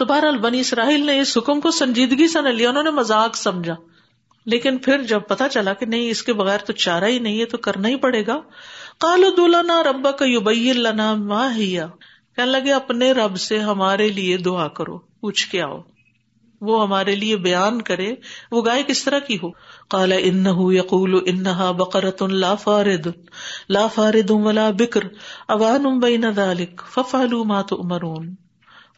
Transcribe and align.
تو 0.00 0.06
بہرحال 0.06 0.38
بنی 0.38 0.60
اسرائیل 0.60 1.06
نے 1.06 1.20
اس 1.20 1.38
حکم 1.38 1.60
کو 1.60 1.70
سنجیدگی 1.70 2.28
سے 2.28 2.42
نہ 2.42 2.48
لیا، 2.48 2.68
انہوں 2.68 2.82
نے 2.82 2.90
مزاق 2.90 3.36
سمجھا۔ 3.36 3.74
لیکن 4.46 4.78
پھر 4.78 5.02
جب 5.02 5.20
پتا 5.28 5.48
چلا 5.48 5.72
کہ 5.72 5.86
نہیں، 5.86 6.10
اس 6.10 6.22
کے 6.22 6.32
بغیر 6.32 6.58
تو 6.58 6.72
چارہ 6.72 7.04
ہی 7.04 7.18
نہیں 7.18 7.40
ہے، 7.40 7.44
تو 7.44 7.58
کرنا 7.58 7.88
ہی 7.88 7.96
پڑے 7.96 8.26
گا۔ 8.26 8.40
کالو 8.98 9.30
دلنا 9.30 9.82
ربا 9.82 10.10
کا 10.10 10.24
یوبئی 10.24 10.72
لنا 10.72 11.14
ماں 11.14 11.54
ہیا 11.54 11.86
کہنے 12.36 12.50
لگے، 12.50 12.72
اپنے 12.72 13.12
رب 13.12 13.36
سے 13.36 13.58
ہمارے 13.58 14.08
لیے 14.08 14.36
دعا 14.36 14.68
کرو، 14.68 14.98
پوچھ 14.98 15.48
کے 15.48 15.62
آؤ۔ 15.62 15.78
وہ 16.60 16.82
ہمارے 16.82 17.14
لیے 17.14 17.36
بیان 17.36 17.82
کرے، 17.82 18.14
وہ 18.50 18.64
گائے 18.64 18.82
کس 18.86 19.04
طرح 19.04 19.18
کی 19.18 19.36
ہو؟ 19.42 19.50
کالا 19.88 20.16
ان 20.18 20.46
یقول 20.56 21.20
انہا 21.26 21.70
بقرت 21.70 22.22
لا 22.22 22.54
فارد 22.54 23.06
لا 23.68 23.86
فارد 23.86 24.30
ولا 24.30 24.70
بکر، 24.70 25.00
اوان 25.48 25.98
بین 25.98 26.24
ذلك 26.30 26.82
ففعلوا 26.94 27.44
ما 27.44 27.62
تؤمرون۔ 27.62 28.49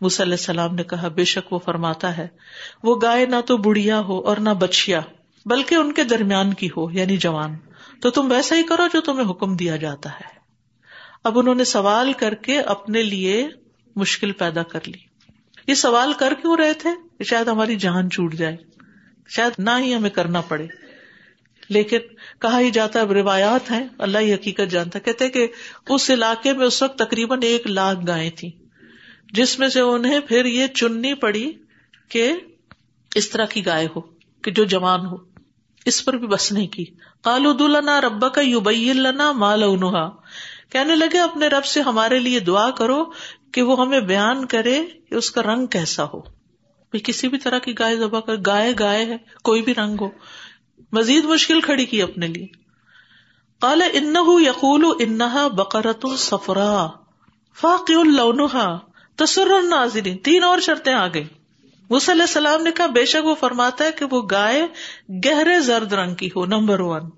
موسی 0.03 0.23
علیہ 0.23 0.33
السلام 0.33 0.75
نے 0.75 0.85
کہا، 0.85 1.09
بے 1.09 1.25
شک 1.25 1.53
وہ 1.53 1.59
فرماتا 1.59 2.17
ہے، 2.17 2.29
وہ 2.83 2.97
گائے 3.03 3.27
نہ 3.27 3.37
تو 3.47 3.57
بڑھیا 3.57 4.01
ہو 4.01 4.19
اور 4.19 4.37
نہ 4.37 4.51
بچیا 4.51 5.01
بلکہ 5.47 5.75
ان 5.75 5.93
کے 5.93 6.05
درمیان 6.05 6.55
کی 6.55 6.69
ہو 6.77 6.91
یعنی 6.91 7.17
جوان۔ 7.17 7.57
تو 8.01 8.11
تم 8.11 8.31
ویسا 8.31 8.57
ہی 8.57 8.63
کرو 8.63 8.83
جو 8.93 9.01
تمہیں 9.01 9.31
حکم 9.31 9.57
دیا 9.57 9.77
جاتا 9.77 10.11
ہے۔ 10.11 10.39
اب 11.25 11.39
انہوں 11.39 11.55
نے 11.55 11.65
سوال 11.65 12.13
کر 12.13 12.35
کے 12.35 12.61
اپنے 12.61 13.03
لیے 13.03 13.49
مشکل 13.97 14.33
پیدا 14.33 14.63
کر 14.63 14.79
لی۔ 14.87 14.99
یہ 15.67 15.75
سوال 15.75 16.13
کر 16.13 16.35
کیوں 16.43 16.57
رہے 16.57 16.73
تھے؟ 16.73 16.91
کہ 17.19 17.25
شاید 17.25 17.49
ہماری 17.49 17.77
جان 17.77 18.11
چھوٹ 18.11 18.35
جائے۔ 18.35 18.57
شاید 19.29 19.53
نہ 19.59 19.71
ہی 19.79 19.95
ہمیں 19.95 20.11
کرنا 20.11 20.41
پڑے۔ 20.41 20.67
لیکن 21.69 21.99
کہا 22.41 22.61
ہی 22.61 22.71
جاتا 22.71 23.05
روایات 23.05 23.71
ہیں۔ 23.71 23.89
اللہ 23.99 24.19
ہی 24.19 24.35
حقیقت 24.35 24.71
جانتا 24.71 24.99
کہتے 24.99 25.29
کہ 25.29 25.47
اس 25.89 26.11
علاقے 26.11 26.53
میں 26.53 26.67
اس 26.67 26.83
وقت 26.83 26.99
تقریباً 26.99 27.39
ایک 27.43 27.67
لاکھ 27.67 27.99
گائے 28.07 28.31
تھی 28.31 28.51
جس 29.33 29.59
میں 29.59 29.69
سے 29.69 29.81
انہیں 29.81 30.21
پھر 30.21 30.45
یہ 30.45 30.67
چننی 30.67 31.15
پڑی 31.15 31.53
کہ 32.09 32.33
اس 33.15 33.31
طرح 33.31 33.45
کی 33.45 33.67
گائے 33.67 33.87
ہو، 33.97 34.01
کہ 34.43 34.51
جو 34.51 34.65
جوان 34.65 35.07
ہو، 35.07 35.17
اس 35.85 36.05
پر 36.05 36.17
بھی 36.17 36.27
بس 36.27 36.53
نہیں 36.53 36.67
کی۔ 36.67 36.85
کالو 37.23 37.53
دلنا 37.53 38.01
ربا 38.01 38.29
کا 38.29 38.41
یو 38.41 38.61
بنا 38.61 39.33
مال 39.33 39.63
انہا 39.63 40.11
کہنے 40.71 40.97
لگے، 40.97 41.19
اپنے 41.19 41.47
رب 41.49 41.65
سے 41.65 41.81
ہمارے 41.81 42.19
لیے 42.19 42.41
دعا 42.41 42.71
کرو 42.71 43.05
کہ 43.53 43.63
وہ 43.63 43.81
ہمیں 43.81 44.01
بیان 44.01 44.47
کرے 44.47 44.85
کہ 45.09 45.15
اس 45.15 45.31
کا 45.31 45.43
رنگ 45.43 45.67
کیسا 45.67 46.05
ہو۔ 46.05 46.21
کسی 47.05 47.29
بھی 47.29 47.39
طرح 47.39 47.59
کی 47.59 47.79
گائے 47.79 47.97
ذبح 47.97 48.21
کر، 48.21 48.35
گائے 48.47 48.75
گائے 48.79 49.05
ہے، 49.05 49.17
کوئی 49.45 49.63
بھی 49.63 49.75
رنگ 49.75 49.97
ہو۔ 50.01 50.09
مزید 50.93 51.25
مشکل 51.25 51.61
کھڑی 51.61 51.87
کی 51.87 52.03
اپنے 52.03 52.27
لیے۔ 52.27 52.47
کال 53.61 53.83
ان 53.93 54.17
یقول 54.41 54.85
انہا 54.99 55.49
بقرت 55.49 56.05
السفرا 56.05 56.89
فاق 57.61 57.91
النحا 57.97 58.92
تصر 59.17 59.63
ناظرین، 59.63 60.17
تین 60.19 60.45
اور 60.45 60.59
شرطیں 60.59 60.95
آ 60.95 61.07
گئی 61.07 61.25
علیہ 61.91 62.23
السلام 62.23 62.63
نے 62.63 62.71
کہا، 62.73 62.87
بے 62.87 63.05
شک 63.05 63.27
وہ 63.27 63.35
فرماتا 63.35 63.85
ہے 63.85 63.93
کہ 63.93 64.05
وہ 64.11 64.23
گائے 64.31 64.67
گہرے 65.25 65.61
زرد 65.61 65.93
رنگ 65.93 66.15
کی 66.15 66.29
ہو، 66.37 66.47
نمبر 66.47 66.81
ون۔ 66.81 67.11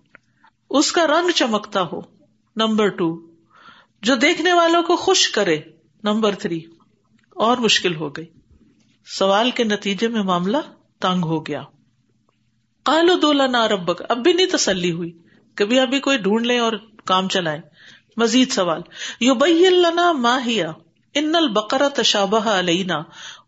اس 0.70 0.92
کا 0.92 1.06
رنگ 1.06 1.30
چمکتا 1.30 1.82
ہو، 1.82 2.00
نمبر 2.56 2.88
ٹو۔ 2.88 3.26
جو 4.02 4.14
دیکھنے 4.16 4.52
والوں 4.52 4.82
کو 4.82 4.96
خوش 4.96 5.28
کرے، 5.30 5.60
نمبر 6.04 6.34
تھری۔ 6.34 6.60
اور 7.30 7.56
مشکل 7.56 7.96
ہو 7.96 8.08
گئی۔ 8.08 8.26
سوال 9.06 9.50
کے 9.50 9.64
نتیجے 9.64 10.08
میں 10.08 10.22
معاملہ 10.22 10.56
تنگ 11.00 11.24
ہو 11.24 11.46
گیا۔ 11.46 11.62
کالو 12.82 13.14
دولا 13.14 13.68
ربک، 13.68 14.02
اب 14.08 14.18
بھی 14.18 14.32
نہیں 14.32 14.46
تسلی 14.46 14.92
ہوئی۔ 14.92 15.12
کبھی 15.54 15.80
ابھی 15.80 16.00
کوئی 16.00 16.18
ڈھونڈ 16.18 16.46
لے 16.46 16.58
اور 16.58 16.72
کام 17.04 17.28
چلائے 17.28 17.60
مزید 18.16 18.50
سوال۔ 18.50 18.80
یو 19.20 19.34
بئی 19.34 19.66
اللہ 19.66 20.12
ماہیا 20.12 20.72
ان 21.14 21.34
البقرا 21.34 21.88
تشابہ 21.88 22.48
علینا 22.48 23.02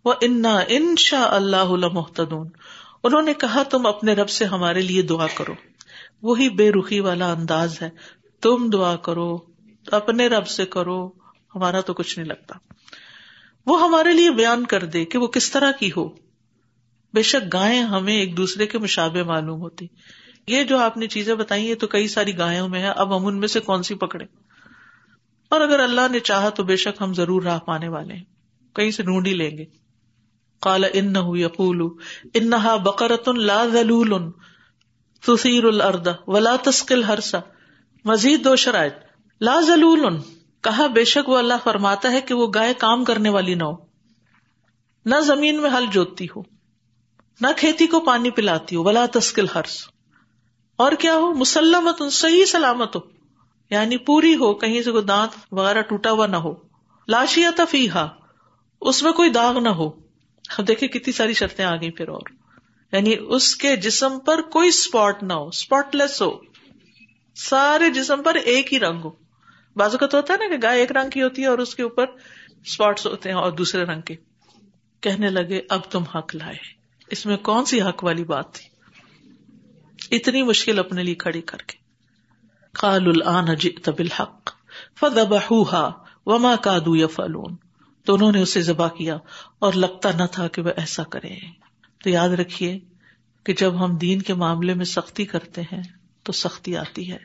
وہ 0.04 0.14
انا 0.20 0.60
ان 0.68 0.94
شاء 0.98 1.28
اللہ 1.28 1.64
محتدون 1.64 2.48
انہوں 3.04 3.22
نے 3.22 3.34
کہا، 3.34 3.62
تم 3.62 3.86
اپنے 3.86 4.12
رب 4.12 4.28
سے 4.28 4.44
ہمارے 4.44 4.80
لیے 4.80 5.02
دعا 5.02 5.26
کرو۔ 5.34 5.52
وہی 6.22 6.48
بے 6.48 6.72
رخی 6.72 7.00
والا 7.00 7.32
انداز 7.32 7.82
ہے۔ 7.82 7.90
تم 8.42 8.70
دعا 8.72 8.96
کرو، 8.96 9.38
اپنے 9.90 10.26
رب 10.26 10.48
سے 10.48 10.66
کرو، 10.66 11.08
ہمارا 11.54 11.80
تو 11.80 11.94
کچھ 11.94 12.18
نہیں 12.18 12.28
لگتا۔ 12.28 12.58
وہ 13.66 13.82
ہمارے 13.82 14.12
لیے 14.12 14.30
بیان 14.30 14.66
کر 14.66 14.84
دے 14.84 15.04
کہ 15.04 15.18
وہ 15.18 15.26
کس 15.26 15.50
طرح 15.50 15.72
کی 15.72 15.90
ہو۔ 15.96 16.08
بے 17.14 17.22
شک 17.22 17.52
گائے 17.52 17.78
ہمیں 17.78 18.16
ایک 18.16 18.36
دوسرے 18.36 18.66
کے 18.66 18.78
مشابے 18.78 19.22
معلوم 19.22 19.60
ہوتی۔ 19.60 19.86
یہ 20.46 20.64
جو 20.64 20.78
آپ 20.78 20.96
نے 20.96 21.06
چیزیں 21.06 21.34
بتائی 21.34 21.66
یہ 21.66 21.74
تو 21.74 21.86
کئی 21.86 22.08
ساری 22.08 22.38
گایوں 22.38 22.68
میں 22.68 22.82
ہے 22.82 22.88
اب 22.88 23.16
ہم 23.16 23.26
ان 23.26 23.40
میں 23.40 23.48
سے 23.48 23.60
کون 23.60 23.82
سی 23.82 23.94
پکڑے 23.94 24.24
اور 25.48 25.60
اگر 25.60 25.80
اللہ 25.80 26.00
نے 26.10 26.20
چاہا 26.20 26.48
تو 26.48 26.62
بے 26.64 26.76
شک 26.76 27.02
ہم 27.02 27.14
ضرور 27.14 27.42
راہ 27.42 27.58
پانے 27.58 27.88
والے 27.88 28.14
ہیں۔ 28.14 28.24
کہیں 28.74 28.90
سے 28.90 29.02
ڈھونڈ 29.02 29.26
ہی 29.26 29.34
لیں 29.34 29.58
گے۔ 29.58 29.64
کالا 30.60 30.86
ان 30.92 31.14
یقول، 31.36 31.82
انہا 32.34 32.76
بکرت 32.76 33.28
لا 33.28 33.66
ذلول 33.66 34.30
تثیر 35.26 35.64
الارض 35.64 36.08
ولا 36.26 36.56
تسقل 36.62 37.04
ہرسا 37.04 37.38
مزید 38.04 38.44
دو 38.44 38.56
شرائط۔ 38.56 38.94
لا 39.40 39.60
ذلول، 39.60 40.16
کہا 40.60 40.86
بے 40.86 41.04
شک 41.04 41.28
وہ 41.28 41.38
اللہ 41.38 41.54
فرماتا 41.64 42.12
ہے 42.12 42.20
کہ 42.20 42.34
وہ 42.34 42.46
گائے 42.54 42.74
کام 42.74 43.04
کرنے 43.04 43.28
والی 43.28 43.54
نہ 43.54 43.64
ہو۔ 43.64 43.72
نہ 45.04 45.14
زمین 45.20 45.62
میں 45.62 45.70
ہل 45.70 45.84
جوتتی 45.92 46.26
ہو، 46.36 46.42
نہ 47.40 47.46
کھیتی 47.56 47.86
کو 47.86 48.00
پانی 48.00 48.30
پلاتی 48.30 48.76
ہو۔ 48.76 48.84
ولا 48.84 49.06
تسکل 49.12 49.46
ہرس 49.54 49.88
اور 50.76 50.92
کیا 50.92 51.14
ہو؟ 51.14 51.34
مسلمت 51.34 52.12
صحیح 52.12 52.44
سلامت 52.44 52.96
ہو۔ 52.96 53.15
یعنی 53.70 53.96
پوری 53.96 54.34
ہو، 54.34 54.54
کہیں 54.54 54.82
سے 54.82 54.90
کوئی 54.90 55.04
دانت 55.04 55.46
وغیرہ 55.52 55.82
ٹوٹا 55.82 56.10
ہوا 56.10 56.26
نہ 56.26 56.36
ہو۔ 56.36 56.54
لاشیا 57.08 57.50
تفیحا 57.56 58.06
اس 58.80 59.02
میں 59.02 59.12
کوئی 59.12 59.30
داغ 59.30 59.58
نہ 59.58 59.68
ہو۔ 59.68 59.90
اب 60.58 60.68
دیکھیں 60.68 60.88
کتنی 60.88 61.12
ساری 61.12 61.32
شرطیں 61.32 61.64
آ 61.64 61.76
گئی 61.76 61.90
پھر 61.90 62.08
اور۔ 62.08 62.20
یعنی 62.92 63.14
اس 63.28 63.54
کے 63.56 63.76
جسم 63.76 64.18
پر 64.18 64.42
کوئی 64.42 64.68
اسپاٹ 64.68 65.22
نہ 65.22 65.32
ہو 65.32 65.48
اسپاٹ 65.48 65.96
لیس 65.96 66.22
ہو۔ 66.22 66.38
سارے 67.34 67.90
جسم 67.90 68.22
پر 68.22 68.34
ایک 68.34 68.74
ہی 68.74 68.80
رنگ 68.80 69.00
ہو۔ 69.00 69.10
بازو 69.76 69.98
کا 69.98 70.06
تو 70.06 70.16
ہوتا 70.16 70.34
ہے 70.34 70.38
نا 70.38 70.56
کہ 70.56 70.62
گائے 70.62 70.80
ایک 70.80 70.92
رنگ 70.92 71.10
کی 71.10 71.22
ہوتی 71.22 71.42
ہے 71.42 71.46
اور 71.46 71.58
اس 71.58 71.74
کے 71.74 71.82
اوپر 71.82 72.04
اسپاٹس 72.64 73.06
ہوتے 73.06 73.28
ہیں 73.28 73.36
اور 73.36 73.52
دوسرے 73.52 73.84
رنگ 73.84 74.00
کے۔ 74.00 74.14
کہنے 75.00 75.30
لگے، 75.30 75.60
اب 75.68 75.80
تم 75.90 76.02
حق 76.02 76.34
لائے۔ 76.34 76.56
اس 77.10 77.26
میں 77.26 77.36
کون 77.36 77.64
سی 77.64 77.82
حق 77.82 78.04
والی 78.04 78.24
بات 78.24 78.54
تھی؟ 78.54 78.68
اتنی 80.16 80.42
مشکل 80.42 80.78
اپنے 80.78 81.02
لیے 81.02 81.14
کھڑی 81.14 81.40
کر 81.40 81.58
کے۔ 81.58 81.85
کال 82.80 83.06
الان 83.06 83.54
جئت 83.54 83.88
بالحق، 83.88 84.50
فذبحوها 85.00 85.90
وما 86.26 86.56
كادوا 86.56 86.96
يفعلون۔ 86.96 87.56
تو 88.04 88.14
انہوں 88.14 88.32
نے 88.32 88.42
اسے 88.42 88.62
ذبح 88.62 88.88
کیا 88.88 89.18
اور 89.58 89.72
لگتا 89.72 90.10
نہ 90.18 90.22
تھا 90.32 90.48
کہ 90.48 90.62
وہ 90.62 90.70
ایسا 90.76 91.02
کرے۔ 91.02 91.34
تو 92.04 92.10
یاد 92.10 92.28
رکھیے 92.28 92.80
کہ 93.44 93.54
جب 93.54 93.84
ہم 93.84 93.96
دین 93.96 94.22
کے 94.22 94.34
معاملے 94.34 94.74
میں 94.74 94.84
سختی 94.84 95.24
کرتے 95.24 95.62
ہیں 95.62 95.82
تو 96.22 96.32
سختی 96.32 96.76
آتی 96.76 97.12
ہے۔ 97.12 97.18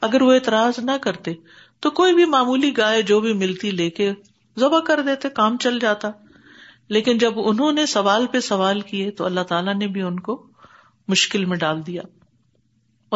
اگر 0.00 0.22
وہ 0.22 0.32
اعتراض 0.32 0.78
نہ 0.78 0.90
کرتے 1.02 1.34
تو 1.80 1.90
کوئی 1.90 2.14
بھی 2.14 2.24
معمولی 2.24 2.76
گائے 2.76 3.02
جو 3.02 3.20
بھی 3.20 3.32
ملتی 3.32 3.70
لے 3.70 3.90
کے 3.90 4.12
ذبح 4.58 4.80
کر 4.80 5.02
دیتے، 5.02 5.28
کام 5.28 5.58
چل 5.58 5.78
جاتا۔ 5.78 6.10
لیکن 6.88 7.18
جب 7.18 7.32
انہوں 7.36 7.72
نے 7.72 7.86
سوال 7.86 8.26
پہ 8.26 8.40
سوال 8.40 8.80
کیے 8.80 9.10
تو 9.10 9.24
اللہ 9.24 9.40
تعالیٰ 9.40 9.74
نے 9.74 9.86
بھی 9.86 10.02
ان 10.02 10.20
کو 10.20 10.46
مشکل 11.08 11.44
میں 11.44 11.56
ڈال 11.56 11.86
دیا۔ 11.86 12.02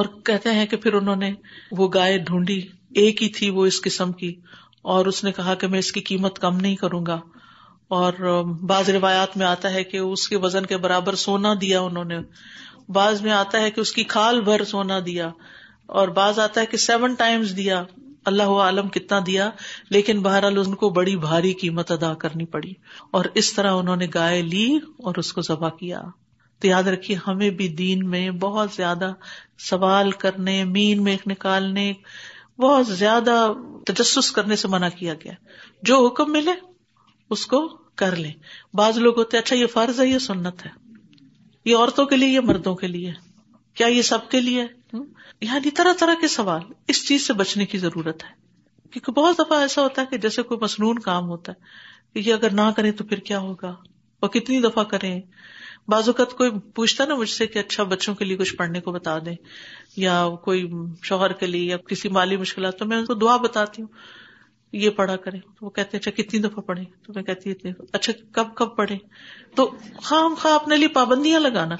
اور 0.00 0.20
کہتے 0.24 0.50
ہیں 0.50 0.66
کہ 0.66 0.76
پھر 0.76 0.92
انہوں 0.92 1.16
نے 1.16 1.32
وہ 1.72 1.88
گائے 1.94 2.18
ڈھونڈی، 2.18 2.60
ایک 2.94 3.22
ہی 3.22 3.28
تھی 3.28 3.50
وہ 3.50 3.66
اس 3.66 3.80
قسم 3.80 4.12
کی، 4.12 4.34
اور 4.82 5.06
اس 5.06 5.24
نے 5.24 5.32
کہا 5.32 5.54
کہ 5.54 5.66
میں 5.66 5.78
اس 5.78 5.92
کی 5.92 6.00
قیمت 6.00 6.38
کم 6.38 6.56
نہیں 6.56 6.76
کروں 6.76 7.06
گا۔ 7.06 7.20
اور 7.88 8.12
بعض 8.62 8.90
روایات 8.90 9.36
میں 9.36 9.46
آتا 9.46 9.72
ہے 9.72 9.84
کہ 9.84 9.96
اس 9.96 10.28
کے 10.28 10.36
وزن 10.36 10.66
کے 10.66 10.76
برابر 10.76 11.14
سونا 11.14 11.54
دیا 11.60 11.80
انہوں 11.80 12.04
نے۔ 12.04 12.18
بعض 12.88 13.22
میں 13.22 13.30
آتا 13.30 13.60
ہے 13.60 13.70
کہ 13.70 13.80
اس 13.80 13.92
کی 13.92 14.04
کھال 14.04 14.40
بھر 14.40 14.64
سونا 14.64 14.98
دیا۔ 15.06 15.30
اور 15.86 16.08
بعض 16.08 16.38
آتا 16.38 16.60
ہے 16.60 16.66
کہ 16.66 16.76
سیون 16.76 17.14
ٹائمز 17.14 17.56
دیا۔ 17.56 17.82
اللہ 18.24 18.42
عالم 18.42 18.88
کتنا 18.88 19.20
دیا، 19.26 19.50
لیکن 19.90 20.22
بہرحال 20.22 20.58
ان 20.58 20.74
کو 20.74 20.90
بڑی 20.90 21.16
بھاری 21.16 21.52
قیمت 21.52 21.90
ادا 21.90 22.14
کرنی 22.14 22.44
پڑی۔ 22.44 22.72
اور 23.10 23.24
اس 23.34 23.52
طرح 23.52 23.72
انہوں 23.72 23.96
نے 23.96 24.06
گائے 24.14 24.42
لی 24.42 24.76
اور 24.76 25.14
اس 25.16 25.32
کو 25.32 25.40
ذبح 25.40 25.68
کیا۔ 25.68 26.02
تو 26.60 26.66
یاد 26.68 26.82
رکھیے، 26.82 27.16
ہمیں 27.26 27.50
بھی 27.50 27.68
دین 27.68 28.10
میں 28.10 28.30
بہت 28.30 28.70
زیادہ 28.72 29.12
سوال 29.58 30.10
کرنے، 30.10 30.64
مین 30.64 31.04
میں 31.04 31.16
نکالنے، 31.26 31.92
بہت 32.58 32.86
زیادہ 32.86 33.52
تجسس 33.86 34.32
کرنے 34.32 34.56
سے 34.56 34.68
منع 34.68 34.88
کیا 34.88 35.14
گیا۔ 35.14 35.32
جو 35.82 36.06
حکم 36.06 36.32
ملے، 36.32 36.50
اس 37.30 37.46
کو 37.46 37.68
کر 37.94 38.16
لیں۔ 38.16 38.32
بعض 38.74 38.98
لوگ 38.98 39.18
ہوتے 39.18 39.38
اچھا 39.38 39.56
یہ 39.56 39.66
فرض 39.66 40.00
ہے، 40.00 40.06
یہ 40.06 40.18
سنت 40.18 40.66
ہے۔ 40.66 40.70
یہ 41.64 41.76
عورتوں 41.76 42.06
کے 42.06 42.16
لیے، 42.16 42.28
یہ 42.28 42.40
مردوں 42.40 42.74
کے 42.74 42.86
لیے۔ 42.86 43.12
کیا 43.74 43.86
یہ 43.86 44.02
سب 44.02 44.30
کے 44.30 44.40
لیے؟ 44.40 44.66
یعنی 45.40 45.70
طرح 45.70 45.92
طرح 46.00 46.14
کے 46.20 46.28
سوال۔ 46.28 46.62
اس 46.88 47.08
چیز 47.08 47.26
سے 47.26 47.32
بچنے 47.32 47.66
کی 47.66 47.78
ضرورت 47.78 48.24
ہے۔ 48.24 48.40
کیونکہ 48.90 49.12
بہت 49.12 49.38
دفعہ 49.38 49.58
ایسا 49.58 49.82
ہوتا 49.82 50.02
ہے 50.02 50.06
کہ 50.06 50.18
جیسے 50.18 50.42
کوئی 50.42 50.60
مصنون 50.60 50.98
کام 50.98 51.28
ہوتا 51.28 51.52
ہے 51.52 51.62
کہ 52.14 52.28
یہ 52.28 52.34
اگر 52.34 52.50
نہ 52.50 52.70
کریں 52.76 52.92
تو 52.92 53.04
پھر 53.04 53.18
کیا 53.18 53.38
ہوگا؟ 53.38 53.76
اور 54.20 54.28
کتنی 54.28 54.60
دفعہ 54.60 54.84
کریں؟ 54.84 55.20
بعض 55.90 56.08
اوقات 56.08 56.32
کوئی 56.32 56.50
پوچھتا 56.74 57.04
نا 57.04 57.14
مجھ 57.14 57.30
سے 57.30 57.46
کہ 57.46 57.58
اچھا 57.58 57.82
بچوں 57.82 58.14
کے 58.14 58.24
لیے 58.24 58.36
کچھ 58.36 58.56
پڑھنے 58.56 58.80
کو 58.80 58.92
بتا 58.92 59.18
دیں، 59.18 59.36
یا 59.96 60.28
کوئی 60.44 60.70
شوہر 61.02 61.32
کے 61.32 61.46
لیے 61.46 61.64
یا 61.64 61.76
کسی 61.76 62.08
مالی 62.08 62.36
مشکلات، 62.36 62.78
تو 62.78 62.86
میں 62.86 62.96
ان 62.96 63.04
کو 63.04 63.14
دعا 63.14 63.36
بتاتی 63.36 63.82
ہوں، 63.82 63.88
یہ 64.72 64.90
پڑھا 64.90 65.16
کریں۔ 65.16 65.40
وہ 65.60 65.70
کہتے 65.70 65.96
ہیں 65.96 66.00
اچھا 66.00 66.10
کتنی 66.10 66.40
دفعہ 66.40 66.62
پڑھیں؟ 66.62 66.84
تو 67.06 67.12
میں 67.14 67.22
کہتی 67.22 67.50
اتنی 67.50 67.72
اچھا 67.92 68.12
کب 68.32 68.54
کب 68.54 68.76
پڑھیں؟ 68.76 68.98
تو 69.56 69.74
ہاں، 69.84 70.28
خواہ 70.28 70.34
خواہ 70.34 70.54
اپنے 70.54 70.76
لیے 70.76 70.88
پابندیاں 70.88 71.40
لگانا۔ 71.40 71.74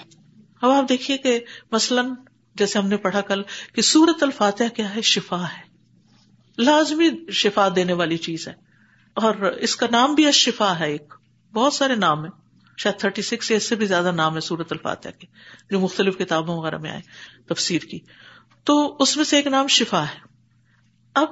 اب 0.62 0.70
آپ 0.70 0.88
دیکھیے 0.88 1.18
کہ 1.18 1.40
مثلاً 1.72 2.10
جیسے 2.54 2.78
ہم 2.78 2.88
نے 2.88 2.96
پڑھا 2.96 3.20
کل 3.20 3.42
کہ 3.74 3.82
سورت 3.82 4.22
الفاتح 4.22 4.64
کیا 4.76 4.94
ہے؟ 4.94 5.00
شفا 5.00 5.42
ہے۔ 5.42 5.62
لازمی 6.58 7.30
شفا 7.30 7.68
دینے 7.76 7.92
والی 7.92 8.16
چیز 8.16 8.48
ہے۔ 8.48 8.52
اور 9.14 9.34
اس 9.34 9.76
کا 9.76 9.86
نام 9.90 10.14
بھی 10.14 10.32
شفا 10.32 10.78
ہے 10.78 10.90
ایک۔ 10.90 11.14
بہت 11.52 11.72
سارے 11.72 11.94
نام 11.94 12.24
ہے 12.24 12.39
شاید 12.82 13.00
تھرٹی 13.00 13.22
سکس 13.22 13.50
یا 13.50 13.56
اس 13.56 13.68
سے 13.68 13.74
بھی 13.74 13.86
زیادہ 13.86 14.10
نام 14.10 14.34
ہے 14.34 14.40
سورت 14.40 14.72
الفاتح 14.72 15.08
کے، 15.18 15.26
جو 15.70 15.80
مختلف 15.80 16.18
کتابوں 16.18 16.56
وغیرہ 16.56 16.78
میں 16.78 16.90
آئے، 16.90 17.00
تفسیر 17.48 17.80
کی۔ 17.80 17.98
تو 18.64 18.96
اس 19.00 19.16
میں 19.16 19.24
سے 19.24 19.36
ایک 19.36 19.46
نام 19.46 19.66
شفا 19.66 20.02
ہے۔ 20.02 20.28
اب 21.14 21.28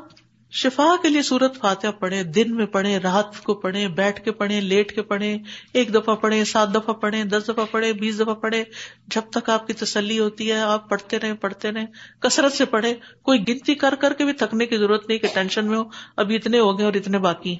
شفا 0.52 0.88
کے 1.02 1.08
لیے 1.08 1.22
سورت 1.22 1.56
فاتحہ 1.58 1.90
پڑھے 1.90 2.22
دن 2.22 2.54
میں 2.56 2.66
پڑھے 2.66 2.98
رات 2.98 3.42
کو 3.42 3.54
پڑھے 3.54 3.86
بیٹھ 3.88 4.20
کے 4.24 4.32
پڑھے 4.32 4.60
لیٹ 4.60 4.94
کے 4.94 5.02
پڑھے 5.02 5.36
ایک 5.72 5.94
دفعہ 5.94 6.14
پڑھے 6.14 6.44
سات 6.44 6.74
دفعہ 6.74 6.94
پڑھے 6.94 7.22
دس 7.24 7.48
دفعہ 7.48 7.64
پڑھے 7.70 7.92
بیس 7.92 8.20
دفعہ 8.20 8.34
پڑھے 8.34 8.62
جب 9.06 9.30
تک 9.30 9.50
آپ 9.50 9.66
کی 9.66 9.72
تسلی 9.72 10.18
ہوتی 10.18 10.50
ہے، 10.52 10.60
آپ 10.60 10.88
پڑھتے 10.88 11.18
رہے 11.18 11.34
پڑھتے 11.34 11.72
رہے 11.72 11.84
کثرت 12.20 12.52
سے 12.52 12.64
پڑھے 12.64 12.94
کوئی 13.22 13.40
گنتی 13.48 13.74
کر 13.74 13.94
کر 13.94 14.12
کے 14.12 14.24
بھی 14.24 14.32
تھکنے 14.32 14.66
کی 14.66 14.76
ضرورت 14.76 15.08
نہیں 15.08 15.18
کہ 15.18 15.28
ٹینشن 15.34 15.66
میں 15.66 15.78
ہو، 15.78 15.84
ابھی 16.16 16.36
اتنے 16.36 16.58
ہو 16.58 16.78
گئے 16.78 16.86
اور 16.86 16.94
اتنے 16.94 17.18
باقی 17.18 17.56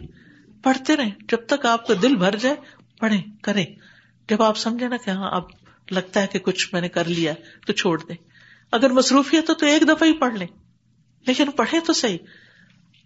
پڑھتے 0.63 0.97
رہے 0.97 1.11
جب 1.29 1.47
تک 1.47 1.67
آپ 1.67 1.87
کا 1.87 1.95
دل 2.03 2.17
بھر 2.17 2.37
جائے 2.37 2.55
پڑھے 3.01 3.17
کرے 3.43 3.65
جب 4.29 4.43
آپ 4.43 4.59
سمجھے 4.59 4.89
نا 4.89 4.97
کہ 4.97 5.11
ہاں 5.11 5.31
اب 5.31 5.43
لگتا 5.91 6.23
ہے 6.23 6.27
کہ 6.27 6.39
کچھ 6.39 6.69
میں 6.73 6.81
نے 6.81 6.89
کر 6.89 7.05
لیا 7.05 7.33
تو 7.67 7.73
چھوڑ 7.73 8.03
دیں۔ 8.09 8.17
اگر 8.73 8.91
مصروفیت 8.91 9.49
ہو 9.49 9.55
تو 9.55 9.67
ایک 9.67 9.83
دفعہ 9.83 10.09
ہی 10.09 10.13
پڑھ 10.13 10.35
لیں۔ 10.35 10.47
لیکن 11.27 11.51
پڑھے 11.51 11.81
تو 11.81 11.93
صحیح۔ 11.93 12.19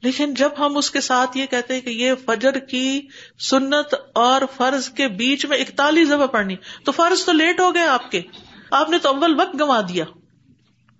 لیکن 0.03 0.35
جب 0.35 0.51
ہم 0.59 0.77
اس 0.77 0.91
کے 0.91 1.01
ساتھ 1.01 1.37
یہ 1.37 1.47
کہتے 1.47 1.81
کہ 1.81 1.91
یہ 1.91 2.13
فجر 2.27 2.59
کی 2.59 3.01
سنت 3.39 3.95
اور 4.15 4.43
فرض 4.57 4.89
کے 4.89 5.09
بیچ 5.09 5.47
میں 5.47 5.59
اکتالیس 5.59 6.09
دفعہ 6.09 6.27
پڑھنی، 6.27 6.57
تو 6.85 6.93
فرض 6.93 7.25
تو 7.25 7.33
لیٹ 7.33 7.61
ہو 7.61 7.75
گئے 7.75 7.87
آپ 7.87 8.11
کے۔ 8.11 8.23
آپ 8.71 8.91
نے 8.91 8.99
تو 8.99 9.09
اول 9.09 9.41
وقت 9.41 9.55
گنوا 9.55 9.81
دیا۔ 9.81 10.05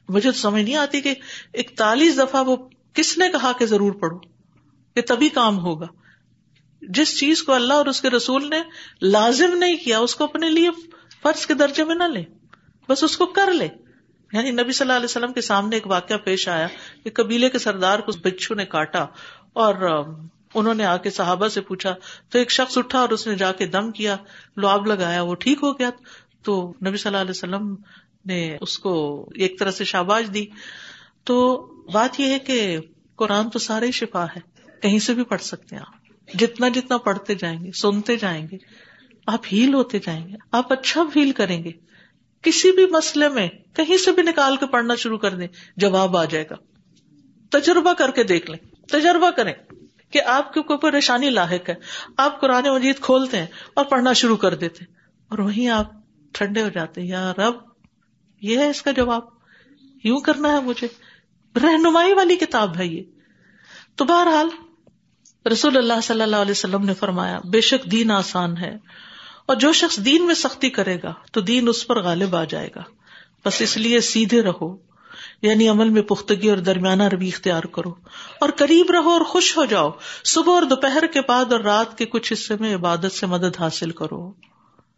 مجھے 0.09 0.31
تو 0.31 0.39
سمجھ 0.39 0.63
نہیں 0.63 0.77
آتی 0.77 1.01
کہ 1.01 1.15
اکتالیس 1.55 2.19
دفعہ 2.19 2.45
وہ 2.45 2.57
کس 2.93 3.19
نے 3.19 3.29
کہا 3.29 3.53
کہ 3.59 3.67
ضرور 3.67 3.93
پڑھو، 3.93 4.19
کہ 4.95 5.01
تبھی 5.09 5.29
کام 5.29 5.59
ہوگا۔ 5.59 5.87
جس 6.89 7.21
چیز 7.21 7.43
کو 7.43 7.53
اللہ 7.53 7.75
اور 7.75 7.87
اس 7.87 8.01
کے 8.01 8.11
رسول 8.11 8.51
نے 8.51 8.63
لازم 9.03 9.59
نہیں 9.59 9.77
کیا، 9.77 9.99
اس 9.99 10.15
کو 10.15 10.25
اپنے 10.25 10.51
لیے 10.51 10.71
فرض 11.23 11.47
کے 11.47 11.55
درجے 11.55 11.85
میں 11.85 11.95
نہ 11.95 12.03
لے۔ 12.03 12.25
بس 12.89 13.05
اس 13.05 13.17
کو 13.17 13.27
کر 13.27 13.53
لے۔ 13.53 13.69
یعنی 14.33 14.51
نبی 14.51 14.73
صلی 14.73 14.85
اللہ 14.85 14.93
علیہ 14.93 15.05
وسلم 15.05 15.33
کے 15.33 15.41
سامنے 15.41 15.77
ایک 15.77 15.87
واقعہ 15.87 16.17
پیش 16.17 16.49
آیا 16.49 16.69
کہ 17.05 17.11
قبیلے 17.15 17.51
کے 17.51 17.59
سردار 17.59 17.99
کو 17.99 18.13
بچھو 18.23 18.55
نے 18.55 18.65
کاٹا 18.65 19.07
اور 19.53 20.03
انہوں 20.55 20.75
نے 20.75 20.85
آ 20.85 20.97
کے 20.97 21.11
صحابہ 21.11 21.49
سے 21.49 21.61
پوچھا، 21.61 21.95
تو 22.29 22.39
ایک 22.39 22.51
شخص 22.51 22.79
اٹھا 22.79 23.01
اور 23.01 23.09
اس 23.09 23.27
نے 23.27 23.35
جا 23.35 23.53
کے 23.53 23.67
دم 23.67 23.91
کیا 23.91 24.17
لواب 24.57 24.87
لگایا، 24.87 25.23
وہ 25.23 25.35
ٹھیک 25.35 25.59
ہو 25.63 25.79
گیا؟ 25.79 25.91
تو 26.43 26.73
نبی 26.87 26.97
صلی 26.97 27.11
اللہ 27.11 27.21
علیہ 27.21 27.31
وسلم 27.31 27.75
نے 28.27 28.57
اس 28.61 28.79
کو 28.79 29.27
ایک 29.35 29.59
طرح 29.59 29.71
سے 29.71 29.85
شاباش 29.85 30.25
دی۔ 30.35 30.47
تو 31.25 31.57
بات 31.93 32.21
یہ 32.21 32.27
ہے 32.27 32.39
کہ 32.39 32.79
قرآن 33.17 33.51
تو 33.51 33.59
سارے 33.59 33.91
شفا 33.91 34.25
ہے، 34.25 34.41
کہیں 34.83 34.99
سے 34.99 35.15
بھی 35.15 35.25
پڑھ 35.25 35.43
سکتے 35.43 35.77
ہیں 35.77 35.83
آپ۔ 35.83 36.02
جتنا 36.35 36.69
جتنا 36.69 36.97
پڑھتے 36.97 37.35
جائیں 37.35 37.65
گے، 37.65 37.73
سنتے 37.73 38.17
جائیں 38.17 38.47
گے، 38.51 38.57
آپ 39.27 39.41
ہیل 39.53 39.75
ہوتے 39.75 39.99
جائیں 39.99 40.29
گے، 40.29 40.35
آپ 40.53 40.73
اچھا 40.73 41.03
فیل 41.13 41.33
کریں 41.33 41.65
گے۔ 41.65 41.71
کسی 42.43 42.73
بھی 42.73 42.87
مسئلے 42.87 43.29
میں 43.29 43.49
کہیں 43.77 43.97
سے 43.97 44.13
بھی 44.13 44.23
نکال 44.23 44.57
کے 44.57 44.67
پڑھنا 44.67 44.95
شروع 44.95 45.19
کر 45.19 45.35
دیں، 45.35 45.47
جواب 45.77 46.17
آ 46.17 46.25
جائے 46.25 46.45
گا۔ 46.51 46.55
تجربہ 47.51 47.93
کر 47.93 48.11
کے 48.11 48.23
دیکھ 48.23 48.51
لیں۔ 48.51 48.87
تجربہ 48.89 49.31
کریں 49.31 49.53
کہ 50.11 50.23
آپ 50.23 50.55
کے 50.55 50.63
کوئی 50.63 50.79
پریشانی 50.79 51.31
لاحق 51.31 51.69
ہے۔ 51.69 51.75
آپ 52.17 52.41
قرآن 52.41 52.65
مجید 52.65 53.01
کھولتے 53.01 53.39
ہیں 53.39 53.47
اور 53.75 53.85
پڑھنا 53.85 54.13
شروع 54.13 54.37
کر 54.37 54.55
دیتے 54.55 54.85
اور 55.29 55.39
وہیں 55.39 55.69
آپ 55.69 55.93
ٹھنڈے 56.33 56.63
ہو 56.63 56.69
جاتے 56.69 57.01
ہیں۔ 57.01 57.09
یا 57.09 57.33
رب، 57.39 57.55
یہ 58.41 58.59
ہے 58.59 58.71
اس 58.71 58.83
کا 58.83 58.91
جواب۔ 58.91 59.23
یوں 60.05 60.21
کرنا 60.21 60.53
ہے 60.53 60.61
مجھے۔ 60.61 60.89
رہنمائی 61.63 62.13
والی 62.13 62.37
کتاب 62.37 62.79
ہے 62.79 62.87
یہ۔ 62.87 63.03
تو 63.97 64.05
بہرحال 64.05 64.49
رسول 65.47 65.77
اللہ 65.77 66.01
صلی 66.03 66.23
اللہ 66.23 66.37
علیہ 66.37 66.51
وسلم 66.51 66.85
نے 66.85 66.95
فرمایا، 66.95 67.41
بے 67.45 67.61
شک 67.61 67.91
دین 67.91 68.11
آسان 68.11 68.57
ہے، 68.57 68.77
اور 69.47 69.57
جو 69.57 69.73
شخص 69.73 69.97
دین 69.97 70.27
میں 70.27 70.35
سختی 70.35 70.71
کرے 70.71 70.99
گا، 71.03 71.15
تو 71.33 71.41
دین 71.41 71.69
اس 71.69 71.87
پر 71.87 72.03
غالب 72.03 72.37
آ 72.37 72.45
جائے 72.45 72.69
گا۔ 72.77 72.83
بس 73.45 73.61
اس 73.61 73.77
لیے 73.77 74.01
سیدھے 74.01 74.43
رہو 74.43 74.77
یعنی 75.43 75.69
عمل 75.69 75.89
میں 75.89 76.03
پختگی 76.03 76.49
اور 76.49 76.57
درمیانہ 76.57 77.03
روی 77.03 77.29
اختیار 77.29 77.63
کرو۔ 77.63 77.95
اور 78.41 78.49
قریب 78.57 78.91
رہو 78.91 79.11
اور 79.11 79.21
خوش 79.21 79.57
ہو 79.57 79.65
جاؤ۔ 79.65 79.91
صبح 80.25 80.55
اور 80.55 80.63
دوپہر 80.63 81.05
کے 81.13 81.21
بعد 81.29 81.53
اور 81.53 81.61
رات 81.61 81.99
کے 81.99 82.07
کچھ 82.07 82.33
حصے 82.33 82.55
میں 82.61 82.75
عبادت 82.75 83.13
سے 83.13 83.27
مدد 83.27 83.61
حاصل 83.61 83.91
کرو۔ 83.91 84.33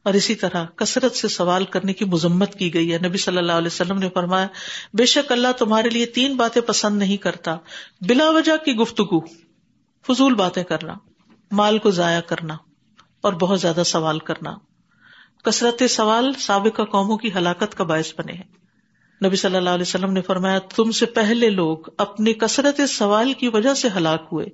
اور 0.03 0.15
اسی 0.15 0.35
طرح 0.35 0.65
کثرت 0.77 1.17
سے 1.17 1.29
سوال 1.29 1.65
کرنے 1.65 1.93
کی 1.93 2.05
مذمت 2.05 2.55
کی 2.55 2.75
گئی 2.75 2.93
ہے۔ 2.93 2.99
نبی 2.99 3.19
صلی 3.19 3.39
اللہ 3.39 3.53
علیہ 3.53 3.67
وسلم 3.67 3.99
نے 3.99 4.09
فرمایا، 4.15 4.47
بے 4.95 5.07
شک 5.07 5.33
اللہ 5.33 5.49
تمہارے 5.59 5.89
لیے 5.89 6.07
تین 6.07 6.37
باتیں 6.37 6.63
پسند 6.63 6.99
نہیں 6.99 7.17
کرتا، 7.17 7.57
بلا 8.01 8.31
وجہ 8.31 8.65
کی 8.65 8.73
گفتگو۔ 8.73 9.44
فضول 10.07 10.35
باتیں 10.35 10.65
کرنا، 10.65 10.95
مال 11.51 11.79
کو 11.79 11.91
ضائع 11.91 12.21
کرنا 12.21 12.55
اور 13.23 13.33
بہت 13.33 13.61
زیادہ 13.61 13.83
سوال 13.87 14.19
کرنا۔ 14.19 14.55
کثرت 15.45 15.83
سوال 15.91 16.33
سابقہ 16.33 16.83
قوموں 16.83 17.17
کی 17.17 17.29
ہلاکت 17.35 17.75
کا 17.75 17.85
باعث 17.85 18.13
بنے 18.19 18.33
ہیں۔ 18.33 18.65
نبی 19.25 19.37
صلی 19.37 19.57
اللہ 19.57 19.71
علیہ 19.71 19.83
وسلم 19.83 20.13
نے 20.13 20.23
فرمایا، 20.23 20.59
تم 20.59 20.91
سے 20.91 21.07
پہلے 21.07 21.51
لوگ 21.51 21.79
اپنی 21.99 22.33
کثرت 22.33 22.81
سوال 22.89 23.33
کی 23.33 23.49
وجہ 23.49 23.75
سے 23.75 23.89
ہلاک 23.97 24.29
ہوئے 24.33 24.47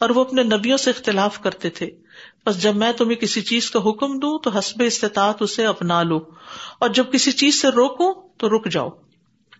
اور 0.00 0.10
وہ 0.10 0.20
اپنے 0.20 0.42
نبیوں 0.42 0.76
سے 0.76 0.90
اختلاف 0.90 1.40
کرتے 1.40 1.70
تھے۔ 1.70 1.90
بس 2.46 2.62
جب 2.62 2.76
میں 2.76 2.92
تمہیں 2.92 3.16
کسی 3.16 3.40
چیز 3.40 3.70
کا 3.70 3.80
حکم 3.80 4.18
دوں 4.18 4.38
تو 4.38 4.50
حسب 4.50 4.82
استطاعت 4.86 5.42
اسے 5.42 5.66
اپنا 5.66 6.02
لو 6.02 6.20
اور 6.80 6.88
جب 6.88 7.12
کسی 7.12 7.32
چیز 7.32 7.62
سے 7.62 7.68
روکو 7.68 8.28
تو 8.38 8.48
رک 8.48 8.68
جاؤ۔ 8.68 8.88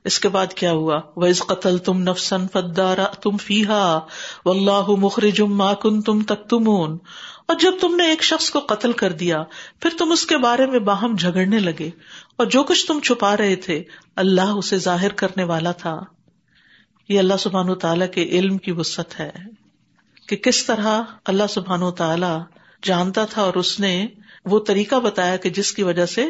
اس 0.05 0.19
کے 0.19 0.29
بعد 0.29 0.47
کیا 0.47 0.73
ہوا؟ 0.73 1.01
وز 1.17 1.39
قتل 1.39 1.79
تم 1.79 1.99
نفسن 1.99 2.47
فدارا 2.53 3.07
تم 3.07 3.37
فیحا 3.37 3.99
و 4.45 4.51
اللہ 4.51 4.89
مخرجم 4.89 5.57
ما 5.57 5.75
کن 5.75 6.03
تم 6.03 6.23
تک 6.23 6.49
تمون 6.49 6.99
اور 7.49 7.57
جب 7.61 7.73
تم 7.81 7.97
نے 7.97 8.07
ایک 8.07 8.23
شخص 8.23 8.51
کو 8.51 8.59
قتل 8.59 8.93
کر 8.93 9.13
دیا، 9.13 9.43
پھر 9.81 9.91
تم 9.99 10.13
اس 10.13 10.27
کے 10.27 10.37
بارے 10.37 10.67
میں 10.67 10.79
باہم 10.79 11.15
جھگڑنے 11.15 11.59
لگے۔ 11.59 11.91
اور 12.37 12.47
جو 12.47 12.63
کچھ 12.63 12.87
تم 12.87 13.01
چھپا 13.01 13.37
رہے 13.37 13.57
تھے، 13.57 13.83
اللہ 14.17 14.51
اسے 14.51 14.79
ظاہر 14.79 15.13
کرنے 15.13 15.45
والا 15.45 15.73
تھا۔ 15.73 16.01
یہ 17.09 17.19
اللہ 17.19 17.35
سبحان 17.39 17.69
و 17.69 17.75
تعالیٰ 17.75 18.07
کے 18.11 18.23
علم 18.23 18.59
کی 18.59 18.73
وسط 18.73 19.21
ہے 19.21 19.31
کہ 20.29 20.37
کس 20.37 20.67
طرح 20.67 21.03
اللہ 21.25 21.43
سبحان 21.49 21.83
و 21.83 21.91
تعالی 21.91 22.41
جانتا 22.83 23.25
تھا 23.25 23.43
اور 23.43 23.55
اس 23.55 23.81
نے 23.81 24.07
وہ 24.45 24.61
طریقہ 24.67 24.97
بتایا 24.97 25.37
کہ 25.37 25.51
جس 25.51 25.73
کی 25.73 25.83
وجہ 25.83 26.07
سے 26.07 26.27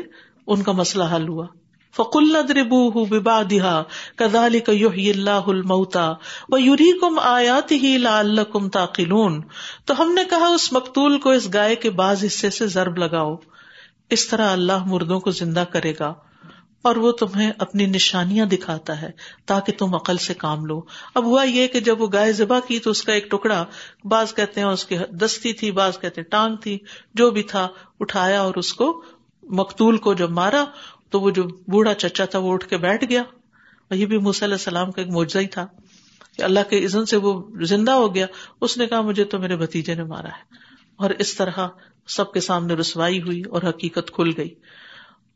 ان 0.47 0.63
کا 0.63 0.73
مسئلہ 0.73 1.05
حل 1.05 1.29
ہوا۔ 1.29 1.47
فکل 1.97 2.37
دربو 2.49 3.05
ببا 3.05 3.43
دہا 3.43 3.83
کدال 4.17 4.59
اللہ 4.69 5.49
المتا 5.49 6.13
و 6.49 6.59
یوری 6.59 6.99
کم 6.99 7.19
آیات 7.19 7.73
ہی 7.73 7.99
لا 7.99 8.19
اللہ 8.19 8.53
کم 8.53 8.69
تاقلون 8.69 9.41
تو 9.85 10.03
ہم 10.03 10.13
نے 10.13 10.25
کہا 10.31 10.47
اس 10.47 10.73
مقتول 10.73 11.19
کو 11.21 11.31
اس 11.31 11.49
گائے 11.55 11.77
کے 11.77 11.91
بعض 11.91 12.25
حصے 12.25 12.51
سے 12.51 12.67
ضرب 12.67 12.99
لگاؤ۔ 12.99 13.35
اس 14.11 14.29
طرح 14.29 14.51
اللہ 14.51 14.85
مردوں 14.85 15.21
کو 15.21 15.31
زندہ 15.31 15.65
کرے 15.73 15.93
گا 16.01 16.15
اور 16.83 16.97
وہ 16.97 17.13
تمہیں 17.13 17.53
اپنی 17.59 17.87
نشانیاں 17.87 18.47
دکھاتا 18.47 19.03
ہے 19.03 19.11
تاکہ 19.47 19.73
تم 19.79 19.95
عقل 19.95 20.17
سے 20.17 20.35
کام 20.35 20.67
لو۔ 20.67 20.81
اب 21.15 21.25
ہوا 21.25 21.43
یہ 21.43 21.67
کہ 21.67 21.81
جب 21.81 22.01
وہ 22.01 22.07
گائے 22.13 22.33
ذبح 22.33 22.59
کی 22.69 22.79
تو 22.79 22.91
اس 22.91 23.03
کا 23.03 23.13
ایک 23.13 23.31
ٹکڑا، 23.31 23.65
بعض 24.05 24.35
کہتے 24.35 24.61
ہیں 24.61 24.69
اس 24.69 24.85
کی 24.85 24.97
دستی 25.11 25.53
تھی، 25.53 25.71
بعض 25.71 25.99
کہتے 25.99 26.21
ہیں 26.21 26.29
ٹانگ 26.31 26.57
تھی، 26.57 26.79
جو 27.15 27.31
بھی 27.31 27.43
تھا، 27.43 27.69
اٹھایا 28.01 28.41
اور 28.41 28.55
اس 28.55 28.75
کو 28.75 29.05
مقتول 29.43 29.97
کو 29.97 30.15
جب 30.15 30.31
مارا 30.31 30.65
تو 31.13 31.21
وہ 31.21 31.31
جو 31.31 31.43
بوڑھا 31.43 31.95
چچا 31.95 32.25
تھا 32.25 32.39
وہ 32.39 32.53
اٹھ 32.53 32.69
کے 32.69 32.77
بیٹھ 32.77 33.05
گیا۔ 33.09 33.23
وہی 33.91 34.07
بھی 34.07 34.17
علیہ 34.17 34.53
السلام 34.53 34.93
کا 34.93 35.03
ایک 35.03 35.11
موجہ 35.11 35.39
ہی 35.39 35.47
تھا 35.47 35.67
کہ 36.37 36.43
اللہ 36.43 36.61
کے 36.71 36.85
عزن 36.85 37.07
سے 37.07 37.17
وہ 37.17 37.51
زندہ 37.61 37.91
ہو 37.91 38.15
گیا۔ 38.15 38.27
اس 38.61 38.77
نے 38.77 38.87
کہا، 38.87 39.01
مجھے 39.01 39.25
تو 39.25 39.39
میرے 39.39 39.57
بھتیجے 39.57 39.95
نے 39.95 40.05
مارا 40.05 40.29
ہے۔ 40.29 40.55
اور 40.97 41.11
اس 41.11 41.35
طرح 41.35 41.69
سب 42.07 42.33
کے 42.33 42.41
سامنے 42.41 42.75
رسوائی 42.75 43.23
ہوئی 43.23 43.43
اور 43.43 43.63
حقیقت 43.63 44.11
کھل 44.11 44.31
گئی۔ 44.37 44.55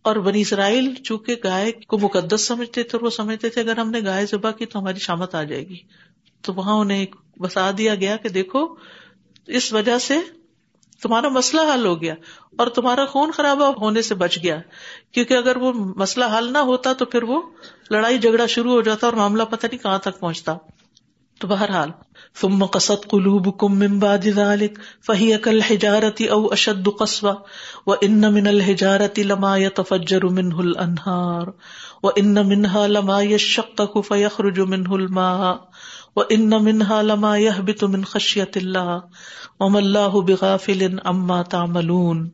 اور 0.02 0.16
بنی 0.16 0.40
اسرائیل 0.40 0.94
چونکہ 0.94 1.34
گائے 1.44 1.72
کو 1.72 1.98
مقدس 1.98 2.46
سمجھتے 2.46 2.82
تھے 2.82 2.96
اور 2.96 3.04
وہ 3.04 3.10
سمجھتے 3.10 3.48
تھے، 3.48 3.60
اگر 3.60 3.78
ہم 3.78 3.90
نے 3.90 4.00
گائے 4.06 4.26
ذبح 4.26 4.50
کی 4.50 4.66
تو 4.66 4.78
ہماری 4.78 4.98
شامت 4.98 5.34
آ 5.34 5.42
جائے 5.42 5.68
گی۔ 5.68 5.78
تو 6.42 6.54
وہاں 6.54 6.74
انہیں 6.74 7.06
بتا 7.38 7.70
دیا 7.78 7.94
گیا 7.94 8.16
کہ 8.16 8.28
دیکھو، 8.28 8.74
اس 9.46 9.72
وجہ 9.72 9.98
سے 9.98 10.18
تمہارا 11.02 11.28
مسئلہ 11.28 11.60
حل 11.74 11.86
ہو 11.86 12.02
گیا 12.02 12.14
اور 12.58 12.66
تمہارا 12.66 13.06
خون 13.06 13.30
خراب 13.30 13.82
ہونے 13.82 14.02
سے 14.02 14.14
بچ 14.14 14.38
گیا۔ 14.42 14.58
کیونکہ 15.12 15.34
اگر 15.34 15.56
وہ 15.56 15.72
مسئلہ 15.96 16.24
حل 16.38 16.52
نہ 16.52 16.58
ہوتا 16.58 16.92
تو 16.92 17.04
پھر 17.04 17.22
وہ 17.22 17.42
لڑائی 17.90 18.18
جھگڑا 18.18 18.46
شروع 18.46 18.72
ہو 18.72 18.80
جاتا 18.80 19.06
اور 19.06 19.14
معاملہ 19.14 19.42
پتہ 19.42 19.66
نہیں 19.66 19.82
کہاں 19.82 19.98
تک 19.98 20.20
پہنچتا۔ 20.20 20.56
تو 21.40 21.48
بہرحال، 21.48 21.90
ثم 22.40 22.64
قصد 22.66 23.08
قلوبكم 23.08 23.78
من 23.78 23.98
بعد 23.98 24.24
ذلك 24.24 24.78
فهي 25.08 25.36
كالحجارة 25.36 26.30
او 26.30 26.52
اشد 26.52 26.88
قسوة 26.98 27.34
وان 27.86 28.20
من 28.20 28.46
الحجارة 28.46 29.22
لما 29.22 29.56
يتفجر 29.56 30.26
منه 30.28 30.60
الانهار 30.60 31.52
وان 32.02 32.34
منها 32.46 32.86
لما 32.86 33.20
يشقق 33.22 33.98
فيخرج 34.08 34.60
منه 34.60 34.94
الماء 34.94 35.52
وہ 36.16 36.22
ان 36.28 36.50
منہا 36.50 37.02
لما 37.02 37.36
یہ 37.36 37.60
بھی 37.64 37.72
تم 37.72 38.02
خشیت 38.02 38.56
اللہ 38.56 38.98
ام 39.60 39.76
اللہ 39.76 40.08
بغافل 40.08 40.98
اما 41.04 41.42
تاملون 41.42 42.28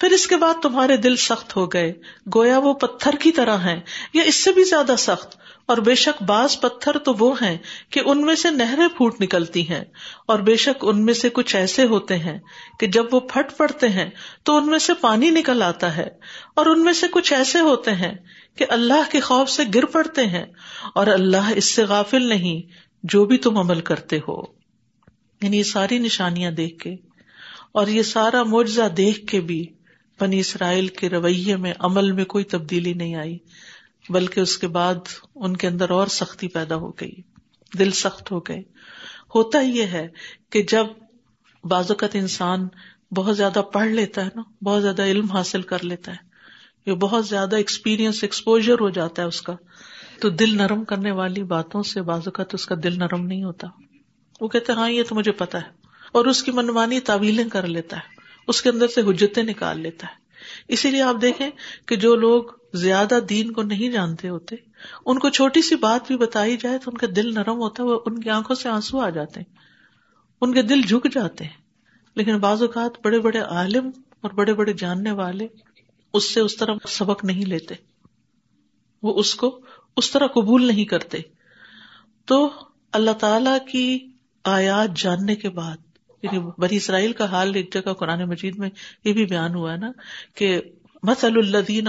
پھر 0.00 0.10
اس 0.10 0.26
کے 0.26 0.36
بعد 0.36 0.54
تمہارے 0.62 0.96
دل 0.96 1.16
سخت 1.16 1.56
ہو 1.56 1.66
گئے۔ 1.66 1.92
گویا 2.34 2.58
وہ 2.58 2.74
پتھر 2.74 3.12
کی 3.12 3.32
طرح 3.32 3.56
ہیں 3.56 3.80
یا 4.14 4.22
اس 4.22 4.44
سے 4.44 4.52
بھی 4.52 4.64
زیادہ 4.64 4.94
سخت؟ 4.98 5.36
اور 5.66 5.76
بے 5.76 5.94
شک 5.94 6.22
بعض 6.22 6.60
پتھر 6.60 6.98
تو 6.98 7.12
وہ 7.18 7.34
ہیں 7.42 7.58
کہ 7.90 8.00
ان 8.04 8.20
میں 8.20 8.34
سے 8.34 8.50
نہریں 8.50 8.88
پھوٹ 8.88 9.20
نکلتی 9.20 9.68
ہیں۔ 9.68 9.84
اور 10.26 10.38
بے 10.38 10.56
شک 10.56 10.78
ان 10.82 11.04
میں 11.04 11.14
سے 11.14 11.28
کچھ 11.28 11.56
ایسے 11.56 11.84
ہوتے 11.84 12.18
ہیں 12.18 12.38
کہ 12.80 12.86
جب 12.86 13.04
وہ 13.12 13.20
پھٹ 13.20 13.56
پڑتے 13.56 13.88
ہیں 13.88 14.10
تو 14.42 14.56
ان 14.56 14.66
میں 14.66 14.78
سے 14.78 14.94
پانی 14.94 15.30
نکل 15.30 15.62
آتا 15.62 15.96
ہے۔ 15.96 16.08
اور 16.54 16.66
ان 16.66 16.84
میں 16.84 16.92
سے 16.92 17.06
کچھ 17.12 17.32
ایسے 17.32 17.60
ہوتے 17.60 17.94
ہیں 17.94 18.14
کہ 18.56 18.66
اللہ 18.68 19.10
کے 19.10 19.20
خوف 19.20 19.50
سے 19.50 19.62
گر 19.74 19.84
پڑتے 19.84 20.26
ہیں۔ 20.26 20.46
اور 20.94 21.06
اللہ 21.06 21.50
اس 21.56 21.64
سے 21.64 21.84
غافل 21.84 22.22
نہیں 22.22 22.72
جو 23.02 23.24
بھی 23.24 23.38
تم 23.38 23.58
عمل 23.58 23.80
کرتے 23.80 24.18
ہو۔ 24.28 24.57
یعنی 25.42 25.58
یہ 25.58 25.62
ساری 25.62 25.98
نشانیاں 25.98 26.50
دیکھ 26.50 26.78
کے 26.78 26.96
اور 27.72 27.86
یہ 27.86 28.02
سارا 28.02 28.42
معجزہ 28.42 28.88
دیکھ 28.96 29.26
کے 29.26 29.40
بھی 29.40 29.66
بنی 30.20 30.40
اسرائیل 30.40 30.88
کے 30.88 31.08
رویے 31.08 31.56
میں 31.56 31.72
عمل 31.78 32.12
میں 32.12 32.24
کوئی 32.24 32.44
تبدیلی 32.44 32.92
نہیں 32.92 33.14
آئی، 33.14 33.38
بلکہ 34.10 34.40
اس 34.40 34.58
کے 34.58 34.68
بعد 34.68 34.94
ان 35.34 35.56
کے 35.56 35.66
اندر 35.66 35.90
اور 35.90 36.06
سختی 36.06 36.48
پیدا 36.48 36.76
ہو 36.76 36.90
گئی، 36.90 37.22
دل 37.78 37.90
سخت 37.90 38.32
ہو 38.32 38.40
گئے۔ 38.40 38.62
ہوتا 39.34 39.60
یہ 39.60 39.82
ہے 39.82 40.08
کہ 40.50 40.62
جب 40.62 40.86
بازوقت 41.64 42.14
انسان 42.14 42.68
بہت 43.14 43.36
زیادہ 43.36 43.62
پڑھ 43.72 43.88
لیتا 43.88 44.24
ہے 44.24 44.30
نا، 44.34 44.42
بہت 44.64 44.82
زیادہ 44.82 45.02
علم 45.02 45.30
حاصل 45.30 45.62
کر 45.62 45.84
لیتا 45.84 46.12
ہے 46.12 46.28
یہ 46.86 46.92
بہت 46.92 47.26
زیادہ 47.26 47.56
ایکسپیرئنس 47.56 48.18
ایکسپوجر 48.22 48.74
ہو 48.80 48.90
جاتا 48.90 49.22
ہے 49.22 49.26
اس 49.26 49.42
کا، 49.42 49.54
تو 50.20 50.28
دل 50.28 50.56
نرم 50.56 50.84
کرنے 50.84 51.10
والی 51.10 51.42
باتوں 51.42 51.82
سے 51.82 52.02
بازوقت 52.02 52.54
اس 52.54 52.66
کا 52.66 52.74
دل 52.82 52.98
نرم 52.98 53.26
نہیں 53.26 53.44
ہوتا۔ 53.44 53.68
وہ 54.40 54.48
کہتے 54.48 54.72
ہاں 54.72 54.90
یہ 54.90 55.02
تو 55.02 55.14
مجھے 55.14 55.32
پتا 55.32 55.58
ہے۔ 55.58 55.68
اور 56.12 56.26
اس 56.26 56.42
کی 56.42 56.50
منمانی 56.50 57.00
تعویلیں 57.00 57.48
کر 57.48 57.66
لیتا 57.66 57.96
ہے۔ 57.96 58.02
اس 58.48 58.62
کے 58.62 58.68
اندر 58.68 58.88
سے 58.88 59.00
حجتیں 59.00 59.42
نکال 59.42 59.80
لیتا 59.80 60.06
ہے۔ 60.06 60.12
اسی 60.68 60.90
لیے 60.90 61.02
آپ 61.02 61.16
دیکھیں 61.22 61.50
کہ 61.86 61.96
جو 61.96 62.16
لوگ 62.16 62.44
زیادہ 62.74 63.18
دین 63.28 63.52
کو 63.52 63.62
نہیں 63.62 63.88
جانتے 63.88 64.28
ہوتے، 64.28 64.56
ان 65.06 65.18
کو 65.18 65.28
چھوٹی 65.28 65.62
سی 65.62 65.76
بات 65.76 66.06
بھی 66.06 66.16
بتائی 66.16 66.56
جائے 66.56 66.78
تو 66.78 66.90
ان 66.90 66.96
کا 66.96 67.06
دل 67.16 67.34
نرم 67.34 67.58
ہوتا 67.58 67.82
ہے، 67.82 67.88
وہ 67.88 68.00
ان 68.06 68.20
کی 68.20 68.30
آنکھوں 68.30 68.56
سے 68.56 68.68
آنسو 68.68 69.00
آ 69.00 69.10
جاتے 69.10 69.40
ہیں۔ 69.40 69.56
ان 70.40 70.54
کے 70.54 70.62
دل 70.62 70.82
جھک 70.82 71.12
جاتے 71.12 71.44
ہیں۔ 71.44 71.68
لیکن 72.14 72.38
بعض 72.38 72.62
اوقات 72.62 72.90
بڑے 73.04 73.18
بڑے 73.18 73.38
عالم 73.38 73.90
اور 74.20 74.30
بڑے 74.30 74.54
بڑے 74.54 74.72
جاننے 74.72 75.10
والے 75.10 75.46
اس 76.12 76.34
سے 76.34 76.40
اس 76.40 76.56
طرح 76.56 76.74
سبق 76.88 77.24
نہیں 77.24 77.44
لیتے۔ 77.44 77.74
وہ 79.02 79.18
اس 79.18 79.34
کو 79.34 79.60
اس 79.96 80.10
طرح 80.10 80.26
قبول 80.26 80.64
نہیں 80.64 80.84
کرتے۔ 80.84 81.18
تو 82.24 82.50
اللہ 82.92 83.10
تعالی 83.10 83.70
کی 83.72 84.17
آیات 84.44 84.96
جاننے 84.96 85.36
کے 85.36 85.50
بعد 85.50 85.76
یعنی 86.22 86.38
بری 86.58 86.76
اسرائیل 86.76 87.12
کا 87.12 87.24
حال 87.24 87.54
ایک 87.54 87.74
جگہ 87.74 87.92
قرآن 87.92 88.24
مجید 88.24 88.58
میں 88.58 88.70
یہ 89.04 89.12
بھی 89.12 89.26
بیان 89.26 89.54
ہوا 89.54 89.72
ہے 89.72 89.76
نا 89.76 89.90
کہ 90.34 90.60
مسل 91.02 91.32
الدین 91.36 91.88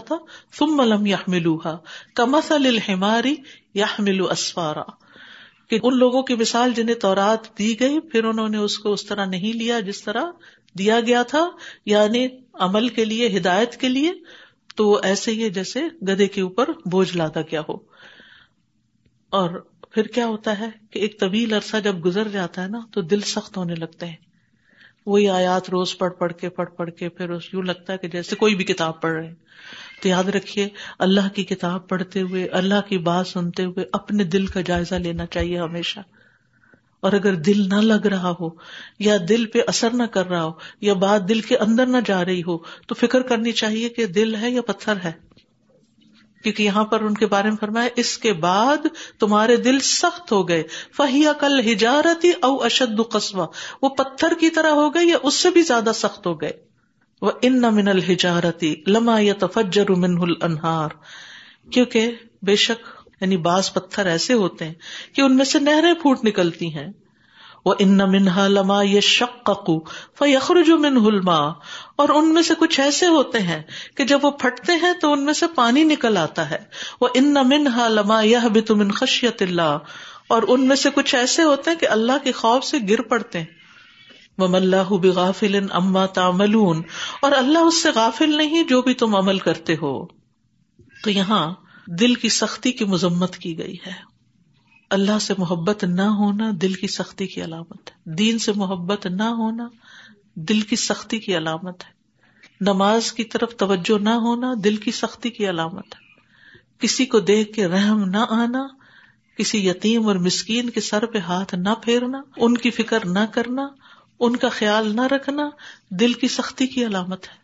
تھا 0.00 0.14
ثم 0.58 0.80
لم 0.80 1.06
يحملوها 1.06 1.78
كمثل 2.14 2.66
الحمار 2.66 3.24
يحمل 3.76 4.20
اسفارا۔ 4.30 4.82
کہ 5.70 5.78
ان 5.82 5.98
لوگوں 5.98 6.22
کی 6.22 6.34
مثال 6.34 6.72
جنہیں 6.74 6.94
تورات 6.94 7.58
دی 7.58 7.80
گئی، 7.80 8.00
پھر 8.00 8.24
انہوں 8.24 8.48
نے 8.48 8.56
اس 8.56 8.78
کو 8.78 8.92
اس 8.92 9.06
طرح 9.06 9.24
نہیں 9.24 9.52
لیا 9.52 9.80
جس 9.80 10.02
طرح 10.02 10.22
دیا 10.78 11.00
گیا 11.00 11.22
تھا 11.22 11.48
یعنی 11.86 12.28
عمل 12.54 12.88
کے 12.88 13.04
لیے، 13.04 13.38
ہدایت 13.38 13.76
کے 13.76 13.88
لیے، 13.88 14.12
تو 14.76 15.00
ایسے 15.02 15.30
ہی 15.30 15.50
جیسے 15.50 15.82
گدے 16.02 16.26
کے 16.26 16.40
اوپر 16.40 16.68
بوجھ 16.86 17.16
لاتا 17.16 17.42
کیا 17.42 17.60
ہو۔ 17.68 17.74
اور 19.30 19.66
پھر 19.96 20.06
کیا 20.06 20.26
ہوتا 20.26 20.58
ہے 20.58 20.66
کہ 20.90 20.98
ایک 20.98 21.20
طویل 21.20 21.52
عرصہ 21.52 21.76
جب 21.84 22.04
گزر 22.04 22.28
جاتا 22.28 22.62
ہے 22.62 22.68
نا، 22.68 22.80
تو 22.92 23.00
دل 23.00 23.20
سخت 23.20 23.56
ہونے 23.56 23.74
لگتے 23.74 24.06
ہیں۔ 24.06 24.16
وہی 25.06 25.28
آیات 25.28 25.70
روز 25.70 25.98
پڑھ 25.98 26.14
پڑھ 26.14 26.32
کے، 26.32 26.48
پڑھ 26.48 26.70
پڑھ 26.70 26.90
کے، 26.90 27.08
پھر 27.08 27.30
یوں 27.52 27.62
لگتا 27.62 27.92
ہے 27.92 27.98
کہ 27.98 28.08
جیسے 28.08 28.36
کوئی 28.36 28.54
بھی 28.54 28.64
کتاب 28.64 29.00
پڑھ 29.00 29.12
رہے 29.12 29.26
ہیں۔ 29.26 29.34
تو 30.02 30.08
یاد 30.08 30.24
رکھیے، 30.24 30.68
اللہ 30.98 31.28
کی 31.34 31.44
کتاب 31.44 31.88
پڑھتے 31.88 32.20
ہوئے، 32.20 32.46
اللہ 32.46 32.80
کی 32.88 32.98
بات 32.98 33.26
سنتے 33.26 33.64
ہوئے 33.64 33.84
اپنے 33.92 34.24
دل 34.24 34.46
کا 34.46 34.60
جائزہ 34.60 34.94
لینا 34.94 35.26
چاہیے 35.26 35.58
ہمیشہ۔ 35.58 36.00
اور 37.00 37.12
اگر 37.12 37.34
دل 37.34 37.68
نہ 37.68 37.80
لگ 37.80 38.06
رہا 38.06 38.32
ہو، 38.40 38.48
یا 38.98 39.16
دل 39.28 39.46
پہ 39.46 39.58
اثر 39.66 39.90
نہ 39.90 40.02
کر 40.02 40.26
رہا 40.26 40.44
ہو، 40.44 40.52
یا 40.80 40.94
بات 40.94 41.28
دل 41.28 41.40
کے 41.40 41.56
اندر 41.56 41.86
نہ 41.86 41.96
جا 42.06 42.24
رہی 42.24 42.42
ہو، 42.42 42.58
تو 42.58 42.94
فکر 42.94 43.20
کرنی 43.20 43.52
چاہیے 43.52 43.88
کہ 43.88 44.06
دل 44.06 44.34
ہے 44.34 44.50
یا 44.50 44.62
پتھر 44.62 44.94
ہے۔ 45.04 45.25
کیونکہ 46.46 46.62
یہاں 46.62 46.84
پر 46.84 47.00
ان 47.00 47.14
کے 47.14 47.26
بارے 47.26 47.48
میں 47.48 47.56
فرمایا، 47.56 47.88
اس 47.96 48.18
کے 48.18 48.32
بعد 48.32 48.86
تمہارے 49.20 49.56
دل 49.56 49.78
سخت 49.80 50.32
ہو 50.32 50.48
گئے۔ 50.48 50.62
فہیا 50.96 51.32
کل 51.32 51.60
ہجارتی 51.72 52.30
او 52.42 52.62
اشد 52.62 53.00
قصبہ 53.10 53.46
وہ 53.82 53.88
پتھر 53.88 54.32
کی 54.40 54.50
طرح 54.50 54.70
ہو 54.70 54.94
گئے 54.94 55.04
یا 55.04 55.16
اس 55.22 55.34
سے 55.34 55.50
بھی 55.50 55.62
زیادہ 55.62 55.90
سخت 55.94 56.26
ہو 56.26 56.40
گئے۔ 56.40 56.52
وہ 57.22 57.30
ان 57.42 57.60
من 57.60 57.88
الحجارتی 57.88 58.74
لما 58.86 59.20
یا 59.20 59.34
تفجر 59.38 59.90
من 59.90 60.16
الانہار 60.22 60.88
کیونکہ 61.70 62.12
بے 62.42 62.56
شک 62.56 62.86
یعنی 63.20 63.36
بعض 63.36 63.72
پتھر 63.72 64.06
ایسے 64.06 64.34
ہوتے 64.34 64.64
ہیں 64.64 64.74
کہ 65.14 65.20
ان 65.20 65.36
میں 65.36 65.44
سے 65.44 65.58
نہریں 65.58 65.94
پھوٹ 65.94 66.24
نکلتی 66.24 66.74
ہیں۔ 66.74 66.92
وہ 67.66 67.74
ان 67.78 67.96
منہا 67.96 68.48
لما 68.48 68.82
یہ 68.82 69.00
شکو 69.00 69.80
فخر 70.18 70.76
من 70.76 70.96
ہلما 70.96 71.38
اور 71.96 72.08
ان 72.08 72.34
میں 72.34 72.42
سے 72.42 72.54
کچھ 72.58 72.80
ایسے 72.80 73.06
ہوتے 73.06 73.38
ہیں 73.38 73.62
کہ 73.96 74.04
جب 74.04 74.18
وہ 74.22 74.30
پھٹتے 74.30 74.72
ہیں 74.72 74.92
تو 75.00 75.12
ان 75.12 75.24
میں 75.24 75.32
سے 75.32 75.46
پانی 75.54 75.84
نکل 75.84 76.16
آتا 76.16 76.50
ہے۔ 76.50 76.58
وہ 77.00 77.08
ان 77.14 77.34
منہا 77.44 77.88
لما 77.88 78.20
یہ 78.20 78.38
بھی 78.52 78.60
تم 78.60 78.90
خشیت 78.90 79.42
اللہ 79.42 79.78
اور 80.28 80.42
ان 80.48 80.68
میں 80.68 80.76
سے 80.76 80.88
کچھ 80.94 81.14
ایسے 81.14 81.42
ہوتے 81.42 81.70
ہیں 81.70 81.78
کہ 81.78 81.88
اللہ 81.88 82.12
کے 82.24 82.32
خوف 82.32 82.64
سے 82.64 82.76
گر 82.90 83.02
پڑتے 83.02 83.38
ہیں۔ 83.38 83.46
وہ 84.38 84.56
اللہ 84.56 84.90
بغافل 84.90 85.66
اما 85.70 86.06
تاملون 86.06 86.82
اور 87.22 87.32
اللہ 87.32 87.58
اس 87.58 87.82
سے 87.82 87.88
غافل 87.94 88.36
نہیں 88.36 88.64
جو 88.64 88.82
بھی 88.82 88.94
تم 88.94 89.16
عمل 89.16 89.38
کرتے 89.38 89.74
ہو۔ 89.74 90.06
تو 91.04 91.10
یہاں 91.10 91.54
دل 91.86 92.14
کی 92.14 92.28
سختی 92.28 92.72
کی 92.72 92.84
مذمت 92.84 93.36
کی 93.36 93.58
گئی 93.58 93.76
ہے۔ 93.86 94.15
اللہ 94.90 95.18
سے 95.18 95.34
محبت 95.38 95.84
نہ 95.84 96.02
ہونا 96.02 96.50
دل 96.62 96.72
کی 96.72 96.86
سختی 96.86 97.26
کی 97.26 97.44
علامت 97.44 97.90
ہے۔ 97.90 98.14
دین 98.14 98.38
سے 98.38 98.52
محبت 98.52 99.06
نہ 99.06 99.22
ہونا 99.22 99.68
دل 100.34 100.60
کی 100.60 100.76
سختی 100.76 101.18
کی 101.18 101.36
علامت 101.36 101.84
ہے۔ 101.84 101.90
نماز 102.60 103.12
کی 103.12 103.24
طرف 103.24 103.56
توجہ 103.56 103.98
نہ 103.98 104.08
ہونا 104.08 104.54
دل 104.64 104.76
کی 104.76 104.90
سختی 104.90 105.30
کی 105.30 105.50
علامت 105.50 105.94
ہے۔ 105.94 106.00
کسی 106.78 107.06
کو 107.06 107.20
دیکھ 107.20 107.52
کے 107.52 107.66
رحم 107.66 108.04
نہ 108.04 108.24
آنا، 108.30 108.66
کسی 109.38 109.68
یتیم 109.68 110.06
اور 110.06 110.16
مسکین 110.16 110.70
کے 110.70 110.80
سر 110.80 111.06
پہ 111.06 111.18
ہاتھ 111.18 111.54
نہ 111.54 111.68
پھیرنا، 111.82 112.22
ان 112.36 112.56
کی 112.56 112.70
فکر 112.70 113.06
نہ 113.06 113.26
کرنا، 113.32 113.68
ان 114.20 114.36
کا 114.36 114.48
خیال 114.48 114.96
نہ 114.96 115.00
رکھنا 115.00 115.50
دل 115.90 116.12
کی 116.12 116.28
سختی 116.28 116.66
کی 116.66 116.86
علامت 116.86 117.24
ہے۔ 117.24 117.34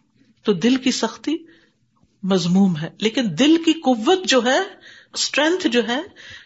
تو 0.43 0.53
دل 0.53 0.77
کی 0.77 0.91
سختی 0.91 1.37
مضموم 2.23 2.77
ہے۔ 2.77 2.91
لیکن 2.99 3.25
دل 3.39 3.57
کی 3.65 3.73
قوت 3.73 4.19
جو 4.29 4.41
ہے 4.45 4.61
اسٹرینتھ 5.15 5.67
جو 5.69 5.89
ہے 5.89 6.01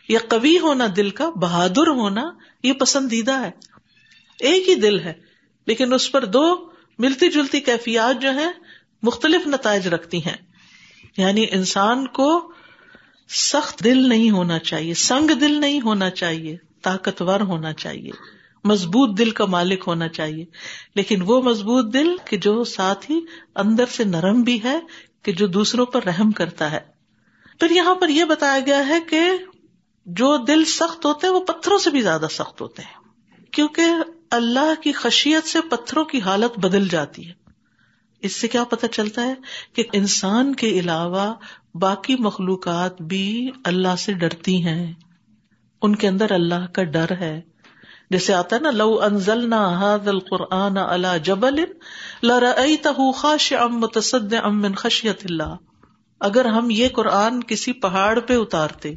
یا 0.08 0.18
قوی 0.28 0.58
ہونا 0.58 0.86
دل 0.96 1.10
کا، 1.10 1.30
بہادر 1.30 1.86
ہونا 1.86 2.22
یہ 2.62 2.72
پسندیدہ 2.72 3.40
ہے۔ 3.40 3.50
ایک 4.40 4.68
ہی 4.68 4.74
دل 4.74 5.00
ہے، 5.00 5.12
لیکن 5.66 5.92
اس 5.92 6.12
پر 6.12 6.24
دو 6.24 6.70
ملتی 6.98 7.30
جلتی 7.30 7.60
کیفیات 7.60 8.22
جو 8.22 8.34
ہے 8.34 8.46
مختلف 9.02 9.46
نتائج 9.46 9.88
رکھتی 9.88 10.18
ہیں۔ 10.18 10.36
یعنی 11.16 11.46
انسان 11.50 12.06
کو 12.06 12.52
سخت 13.28 13.84
دل 13.84 14.08
نہیں 14.08 14.30
ہونا 14.30 14.58
چاہیے، 14.58 14.94
سنگ 14.94 15.30
دل 15.30 15.60
نہیں 15.60 15.80
ہونا 15.80 16.10
چاہیے، 16.10 16.56
طاقتور 16.82 17.40
ہونا 17.40 17.72
چاہیے، 17.72 18.10
مضبوط 18.64 19.18
دل 19.18 19.30
کا 19.30 19.44
مالک 19.44 19.84
ہونا 19.86 20.08
چاہیے۔ 20.08 20.44
لیکن 20.94 21.22
وہ 21.22 21.42
مضبوط 21.42 21.92
دل 21.92 22.16
کہ 22.24 22.36
جو 22.36 22.64
ساتھ 22.64 23.10
ہی 23.10 23.20
اندر 23.54 23.84
سے 23.86 24.04
نرم 24.04 24.42
بھی 24.42 24.62
ہے، 24.64 24.80
کہ 25.22 25.32
جو 25.32 25.46
دوسروں 25.46 25.86
پر 25.86 26.04
رحم 26.04 26.30
کرتا 26.30 26.70
ہے۔ 26.70 26.80
پھر 27.60 27.70
یہاں 27.70 27.94
پر 27.94 28.08
یہ 28.08 28.24
بتایا 28.24 28.60
گیا 28.66 28.88
ہے 28.88 28.98
کہ 29.10 29.20
جو 30.06 30.36
دل 30.36 30.64
سخت 30.64 31.04
ہوتے 31.06 31.26
ہیں، 31.26 31.34
وہ 31.34 31.40
پتھروں 31.40 31.78
سے 31.78 31.90
بھی 31.90 32.00
زیادہ 32.00 32.26
سخت 32.30 32.60
ہوتے 32.60 32.82
ہیں۔ 32.82 33.04
کیونکہ 33.52 33.82
اللہ 34.30 34.80
کی 34.82 34.92
خشیت 34.92 35.46
سے 35.46 35.60
پتھروں 35.60 36.04
کی 36.04 36.20
حالت 36.20 36.58
بدل 36.58 36.88
جاتی 36.88 37.28
ہے۔ 37.28 37.32
اس 38.20 38.36
سے 38.36 38.48
کیا 38.48 38.64
پتا 38.64 38.88
چلتا 38.88 39.22
ہے 39.22 39.34
کہ 39.72 39.82
انسان 39.92 40.54
کے 40.54 40.68
علاوہ 40.68 41.34
باقی 41.74 42.16
مخلوقات 42.18 43.02
بھی 43.02 43.50
اللہ 43.64 43.96
سے 43.98 44.12
ڈرتی 44.12 44.64
ہیں۔ 44.64 44.92
ان 45.82 45.96
کے 45.96 46.08
اندر 46.08 46.32
اللہ 46.32 46.66
کا 46.72 46.82
ڈر 46.82 47.10
ہے۔ 47.10 47.40
جیسے 48.10 48.34
آتا 48.34 48.56
ہے 48.56 48.60
نا، 48.60 48.70
لو 48.70 49.02
انزل 49.02 49.50
نہ 49.50 49.98
القرآن 50.06 50.76
اللہ 50.76 51.18
جبل 51.24 51.64
خاش 53.12 53.52
ام 53.52 53.80
متصد 53.80 54.34
ام 54.42 54.62
خشیت 54.76 55.20
اللہ۔ 55.30 55.56
اگر 56.20 56.44
ہم 56.44 56.70
یہ 56.70 56.88
قرآن 56.88 57.42
کسی 57.42 57.72
پہاڑ 57.72 58.20
پہ 58.20 58.36
اتارتے 58.36 58.94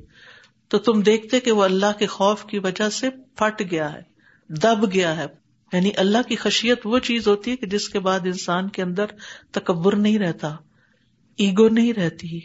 تو 0.70 0.78
تم 0.78 1.02
دیکھتے 1.02 1.40
کہ 1.40 1.52
وہ 1.52 1.64
اللہ 1.64 1.98
کے 2.00 2.08
خوف 2.08 2.46
کی 2.46 2.60
وجہ 2.60 2.90
سے 2.90 3.10
پھٹ 3.10 3.72
گیا 3.72 3.94
ہے، 3.94 4.02
دب 4.50 4.94
گیا 4.94 5.18
ہے۔ 5.18 5.26
یعنی 5.74 5.92
اللہ 5.98 6.18
کی 6.28 6.36
خشیت 6.36 6.82
وہ 6.86 7.00
چیز 7.00 7.28
ہوتی 7.28 7.52
ہے 7.52 7.56
کہ 7.56 7.68
جس 7.68 7.90
کے 7.90 8.00
بعد 8.00 8.20
انسان 8.20 8.70
کے 8.70 8.84
اندر 8.84 9.06
تکبر 9.52 9.96
نہیں 9.96 10.20
رہتا، 10.20 10.56
ایگو 11.38 11.70
نہیں 11.70 11.94
رہتی۔ 11.94 12.40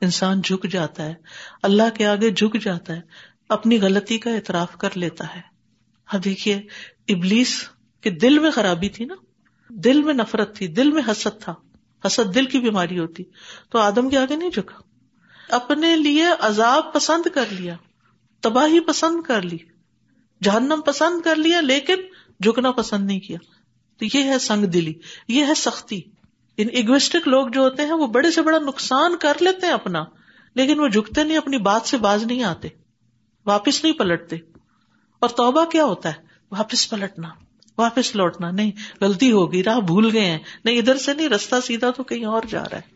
انسان 0.00 0.40
جھک 0.40 0.66
جاتا 0.70 1.04
ہے، 1.04 1.14
اللہ 1.62 1.96
کے 1.96 2.06
آگے 2.06 2.30
جھک 2.30 2.62
جاتا 2.62 2.96
ہے، 2.96 3.00
اپنی 3.48 3.80
غلطی 3.80 4.18
کا 4.18 4.30
اعتراف 4.30 4.76
کر 4.76 4.88
لیتا 4.94 5.36
ہے۔ 5.36 5.40
اب 6.06 6.24
دیکھیے، 6.24 6.62
ابلیس 7.08 7.68
کے 8.00 8.10
دل 8.10 8.38
میں 8.38 8.50
خرابی 8.50 8.88
تھی 8.88 9.04
نا۔ 9.04 9.14
دل 9.68 10.02
میں 10.02 10.14
نفرت 10.14 10.56
تھی، 10.56 10.66
دل 10.66 10.90
میں 10.90 11.02
حسد 11.10 11.40
تھا۔ 11.40 11.54
حسد 12.06 12.34
دل 12.34 12.44
کی 12.44 12.58
بیماری 12.58 12.98
ہوتی۔ 12.98 13.22
تو 13.70 13.78
آدم 13.78 14.08
کے 14.08 14.18
آگے 14.18 14.36
نہیں 14.36 14.50
جھکا۔ 14.50 14.93
اپنے 15.48 15.96
لیے 15.96 16.26
عذاب 16.40 16.92
پسند 16.92 17.34
کر 17.34 17.44
لیا، 17.50 17.76
تباہی 18.40 18.80
پسند 18.80 19.22
کر 19.22 19.42
لی، 19.42 19.58
جہنم 20.42 20.80
پسند 20.86 21.22
کر 21.22 21.36
لیا، 21.36 21.60
لیکن 21.60 21.94
جھکنا 22.40 22.72
پسند 22.72 23.06
نہیں 23.06 23.20
کیا۔ 23.20 23.38
تو 23.98 24.18
یہ 24.18 24.24
ہے 24.24 24.38
سنگ 24.38 24.64
دلی، 24.64 24.94
یہ 25.28 25.46
ہے 25.46 25.54
سختی۔ 25.56 26.00
ان 26.56 26.68
اگوسٹک 26.72 27.28
لوگ 27.28 27.48
جو 27.48 27.60
ہوتے 27.60 27.84
ہیں، 27.84 27.92
وہ 27.92 28.06
بڑے 28.06 28.30
سے 28.30 28.42
بڑا 28.42 28.58
نقصان 28.58 29.16
کر 29.16 29.32
لیتے 29.40 29.66
ہیں 29.66 29.72
اپنا، 29.72 30.04
لیکن 30.54 30.80
وہ 30.80 30.88
جھکتے 30.88 31.24
نہیں، 31.24 31.38
اپنی 31.38 31.58
بات 31.58 31.88
سے 31.88 31.96
باز 31.96 32.24
نہیں 32.24 32.42
آتے، 32.42 32.68
واپس 33.46 33.84
نہیں 33.84 33.94
پلٹتے۔ 33.94 34.36
اور 35.18 35.28
توبہ 35.28 35.64
کیا 35.64 35.84
ہوتا 35.84 36.08
ہے؟ 36.08 36.14
واپس 36.50 36.90
پلٹنا، 36.90 37.28
واپس 37.78 38.16
لوٹنا۔ 38.16 38.50
نہیں، 38.50 38.70
غلطی 39.00 39.32
ہوگی، 39.32 39.62
راہ 39.62 39.80
بھول 39.80 40.10
گئے 40.12 40.24
ہیں۔ 40.24 40.38
نہیں، 40.64 40.78
ادھر 40.78 40.96
سے 40.96 41.14
نہیں، 41.14 41.28
رستہ 41.28 41.56
سیدھا 41.64 41.90
تو 41.90 42.04
کہیں 42.04 42.24
اور 42.24 42.42
جا 42.48 42.64
رہا 42.64 42.76
ہے۔ 42.76 42.93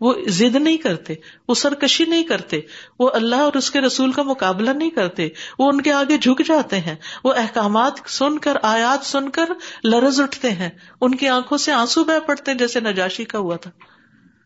وہ 0.00 0.14
ضد 0.28 0.56
نہیں 0.56 0.76
کرتے، 0.76 1.14
وہ 1.48 1.54
سرکشی 1.54 2.04
نہیں 2.04 2.22
کرتے، 2.22 2.60
وہ 2.98 3.10
اللہ 3.14 3.36
اور 3.36 3.52
اس 3.52 3.70
کے 3.70 3.80
رسول 3.80 4.12
کا 4.12 4.22
مقابلہ 4.22 4.70
نہیں 4.70 4.90
کرتے، 4.90 5.28
وہ 5.58 5.68
ان 5.68 5.80
کے 5.80 5.92
آگے 5.92 6.18
جھک 6.18 6.46
جاتے 6.46 6.80
ہیں، 6.80 6.94
وہ 7.24 7.34
احکامات 7.34 7.92
سن 8.06 8.38
کر، 8.38 8.56
آیات 8.62 9.06
سن 9.06 9.28
کر 9.28 9.44
لرز 9.84 10.20
اٹھتے 10.20 10.50
ہیں، 10.50 10.70
ان 11.00 11.14
کی 11.14 11.28
آنکھوں 11.28 11.58
سے 11.58 11.72
آنسو 11.72 12.04
بہ 12.04 12.18
پڑتے 12.18 12.50
ہیں 12.50 12.58
جیسے 12.58 12.80
نجاشی 12.80 13.24
کا 13.24 13.38
ہوا 13.38 13.56
تھا۔ 13.56 13.70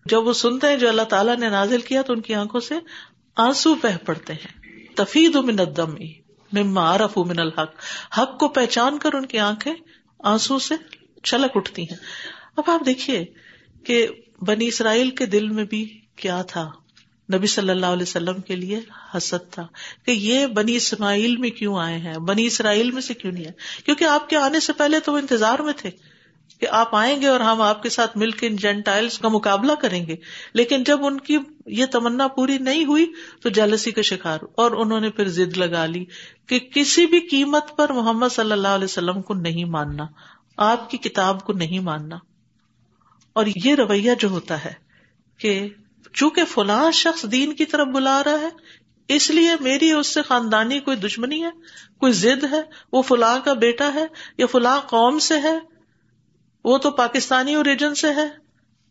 جب 0.06 0.26
وہ 0.26 0.32
سنتے 0.32 0.68
ہیں 0.68 0.76
جو 0.76 0.88
اللہ 0.88 1.02
تعالیٰ 1.02 1.37
نے 1.37 1.49
نازل 1.49 1.80
کیا 1.80 2.02
تو 2.02 2.12
ان 2.12 2.21
کی 2.21 2.35
آنکھوں 2.35 2.61
سے 2.61 2.75
آنسو 3.37 3.75
بہ 3.75 4.06
پڑتے 4.06 4.32
ہیں۔ 4.32 4.62
تفید 4.94 5.37
من 5.37 5.61
الدم 5.61 5.94
مما 6.52 6.94
عرف 6.94 7.18
من 7.18 7.38
الحق، 7.38 7.71
حق 8.18 8.38
کو 8.38 8.49
پہچان 8.49 8.99
کر 8.99 9.14
ان 9.14 9.26
کی 9.26 9.38
آنکھیں 9.38 9.75
آنسو 10.25 10.59
سے 10.59 10.75
چھلک 11.23 11.50
اٹھتی 11.54 11.82
ہیں۔ 11.82 11.97
اب 12.56 12.64
آپ 12.66 12.87
دیکھیے 12.87 13.25
کہ 13.85 14.06
بنی 14.46 14.66
اسرائیل 14.66 15.11
کے 15.11 15.26
دل 15.26 15.49
میں 15.49 15.64
بھی 15.64 16.00
کیا 16.16 16.42
تھا؟ 16.42 16.70
نبی 17.34 17.46
صلی 17.46 17.70
اللہ 17.70 17.87
علیہ 17.87 18.02
وسلم 18.02 18.40
کے 18.40 18.56
لیے 18.56 18.80
حسد 19.16 19.52
تھا 19.52 19.66
کہ 20.06 20.11
یہ 20.11 20.46
بنی 20.46 20.76
اسماعیل 20.76 21.37
میں 21.37 21.50
کیوں 21.50 21.78
آئے 21.78 21.99
ہیں؟ 21.99 22.14
بنی 22.14 22.46
اسرائیل 22.46 22.90
میں 22.90 23.02
سے 23.02 23.14
کیوں 23.14 23.32
نہیں 23.32 23.44
آئے؟ 23.44 23.84
کیونکہ 23.84 24.04
آپ 24.04 24.28
کے 24.28 24.37
آنے 24.37 24.61
سے 24.61 24.72
پہلے 24.72 25.00
تو 25.00 25.12
وہ 25.12 25.18
انتظار 25.18 25.58
میں 25.58 25.72
تھے 25.76 25.90
کہ 26.61 26.66
آپ 26.70 26.94
آئیں 26.94 27.20
گے 27.20 27.26
اور 27.26 27.40
ہم 27.40 27.61
آپ 27.61 27.82
کے 27.82 27.88
ساتھ 27.88 28.16
مل 28.16 28.30
کے 28.30 28.46
ان 28.46 28.56
جینٹائلس 28.56 29.18
کا 29.18 29.28
مقابلہ 29.28 29.72
کریں 29.80 30.06
گے۔ 30.06 30.16
لیکن 30.54 30.84
جب 30.84 31.04
ان 31.04 31.20
کی 31.20 31.38
یہ 31.66 31.87
تمنا 31.87 32.28
پوری 32.28 32.58
نہیں 32.58 32.84
ہوئی 32.84 33.06
تو 33.42 33.49
جالسی 33.49 33.90
کا 33.90 34.02
شکار 34.02 34.38
اور 34.56 34.70
انہوں 34.70 35.00
نے 35.00 35.11
پھر 35.11 35.28
ضد 35.28 35.56
لگا 35.56 35.87
لی 35.87 36.04
کہ 36.46 36.58
کسی 36.58 37.06
بھی 37.06 37.20
قیمت 37.20 37.76
پر 37.76 37.92
محمد 37.92 38.28
صلی 38.30 38.52
اللہ 38.52 38.68
علیہ 38.68 38.84
وسلم 38.84 39.22
کو 39.22 39.34
نہیں 39.34 39.64
ماننا، 39.64 40.06
آپ 40.56 40.90
کی 40.90 40.99
کتاب 40.99 41.44
کو 41.44 41.52
نہیں 41.52 41.78
ماننا۔ 41.78 42.16
اور 43.33 43.47
یہ 43.65 43.75
رویہ 43.75 44.12
جو 44.19 44.29
ہوتا 44.29 44.65
ہے 44.65 44.73
کہ 45.39 45.69
چونکہ 46.12 46.45
فلاں 46.45 46.91
شخص 46.91 47.25
دین 47.33 47.53
کی 47.53 47.65
طرف 47.65 47.87
بلا 47.87 48.23
رہا 48.25 48.41
ہے، 48.41 48.49
اس 49.09 49.31
لیے 49.31 49.51
میری 49.61 49.93
اس 49.93 50.07
سے 50.07 50.23
خاندانی 50.23 50.81
کوئی 50.81 50.97
دشمنی 50.97 51.45
ہے، 51.45 51.51
کوئی 51.99 52.12
ضد 52.12 52.45
ہے، 52.53 52.61
وہ 52.93 53.03
فلاں 53.03 53.39
کا 53.45 53.53
بیٹا 53.53 53.95
ہے 53.95 54.07
یا 54.39 54.47
فلاں 54.47 54.81
قوم 54.81 55.19
سے 55.19 55.41
ہے، 55.41 55.59
وہ 56.65 56.79
تو 56.79 56.91
پاکستانی 56.91 57.55
اوریجن 57.55 57.95
سے 57.95 58.09
ہے 58.11 58.29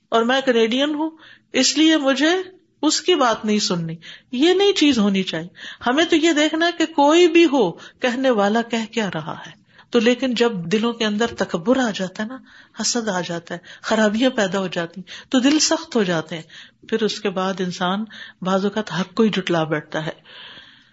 اور 0.09 0.23
میں 0.23 0.41
کینیڈین 0.45 0.95
ہوں، 0.95 1.09
اس 1.53 1.77
لیے 1.77 1.97
مجھے 1.97 2.35
اس 2.81 3.01
کی 3.01 3.15
بات 3.15 3.45
نہیں 3.45 3.59
سننی۔ 3.59 3.95
یہ 4.31 4.53
نئی 4.53 4.73
چیز 4.73 4.99
ہونی 4.99 5.23
چاہیے۔ 5.23 5.49
ہمیں 5.87 6.05
تو 6.05 6.15
یہ 6.15 6.31
دیکھنا 6.31 6.69
کہ 6.77 6.85
کوئی 6.85 7.27
بھی 7.27 7.45
ہو، 7.45 7.71
کہنے 7.71 8.29
والا 8.29 8.61
کہہ 8.61 8.93
کیا 8.93 9.09
رہا 9.13 9.39
ہے۔ 9.47 9.60
تو 9.91 9.99
لیکن 9.99 10.33
جب 10.33 10.51
دلوں 10.53 10.93
کے 10.93 11.05
اندر 11.05 11.25
تکبر 11.27 11.77
آ 11.77 11.89
جاتا 11.95 12.23
ہے 12.23 12.27
نا، 12.27 12.37
حسد 12.81 13.09
آ 13.09 13.21
جاتا 13.21 13.55
ہے، 13.55 13.59
خرابیاں 13.81 14.29
پیدا 14.29 14.59
ہو 14.59 14.67
جاتی 14.67 15.01
تو 15.29 15.39
دل 15.39 15.59
سخت 15.59 15.95
ہو 15.95 16.03
جاتے 16.03 16.35
ہیں۔ 16.35 16.43
پھر 16.87 17.03
اس 17.03 17.19
کے 17.19 17.29
بعد 17.29 17.53
انسان 17.59 18.05
بعض 18.41 18.65
اوقات 18.65 18.91
حق 18.91 19.13
کو 19.13 19.23
ہی 19.23 19.29
جٹلا 19.29 19.63
بیٹھتا 19.63 20.05
ہے۔ 20.05 20.11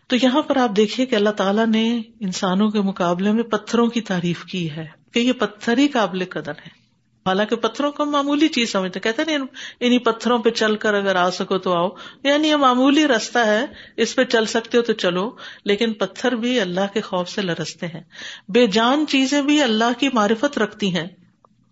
تو 0.07 0.17
یہاں 0.17 0.43
پر 0.43 0.57
آپ 0.57 0.77
دیکھیے 0.77 1.07
کہ 1.07 1.15
اللہ 1.15 1.31
تعالیٰ 1.31 1.67
نے 1.67 2.03
انسانوں 2.21 2.71
کے 2.71 2.81
مقابلے 2.81 3.33
میں 3.33 3.43
پتھروں 3.43 3.87
کی 3.87 4.01
تعریف 4.01 4.45
کی 4.45 4.71
ہے 4.71 4.87
کہ 5.13 5.19
یہ 5.19 5.33
پتھر 5.33 5.79
ہی 5.79 5.89
قابل 5.89 6.25
قدر 6.31 6.53
ہے 6.53 6.78
حالانکہ 7.27 7.57
پتھروں 7.57 7.93
کو 7.93 8.05
معمولی 8.05 8.49
چیز 8.49 8.73
سمجھتے 8.73 9.01
کہتے 9.01 9.25
نہیں 9.25 9.39
انہیں 9.81 9.99
پتھروں 9.99 10.39
پہ 10.39 10.51
چل 10.51 10.77
کر 10.77 10.95
اگر 10.95 11.17
آ 11.17 11.31
سکو 11.31 11.59
تو 11.59 11.73
آؤ۔ 11.73 11.89
یعنی 12.23 12.49
یہ 12.49 12.57
معمولی 12.57 13.09
رستہ 13.09 13.39
ہے، 13.39 13.67
اس 13.97 14.17
پہ 14.17 14.25
چل 14.25 14.47
سکتے 14.47 14.79
ہو 14.79 14.83
تو 14.83 14.93
چلو، 14.93 15.31
لیکن 15.65 15.93
پتھر 15.93 16.33
بھی 16.33 16.61
اللہ 16.61 16.93
کے 16.95 17.01
خوف 17.01 17.29
سے 17.29 17.43
لرستے 17.43 17.87
ہیں۔ 17.87 18.03
بے 18.49 18.67
جان 18.67 19.05
چیزیں 19.09 19.43
بھی 19.43 19.63
اللہ 19.63 19.99
کی 19.99 20.09
معرفت 20.13 20.59
رکھتی 20.59 20.97
ہیں 20.97 21.07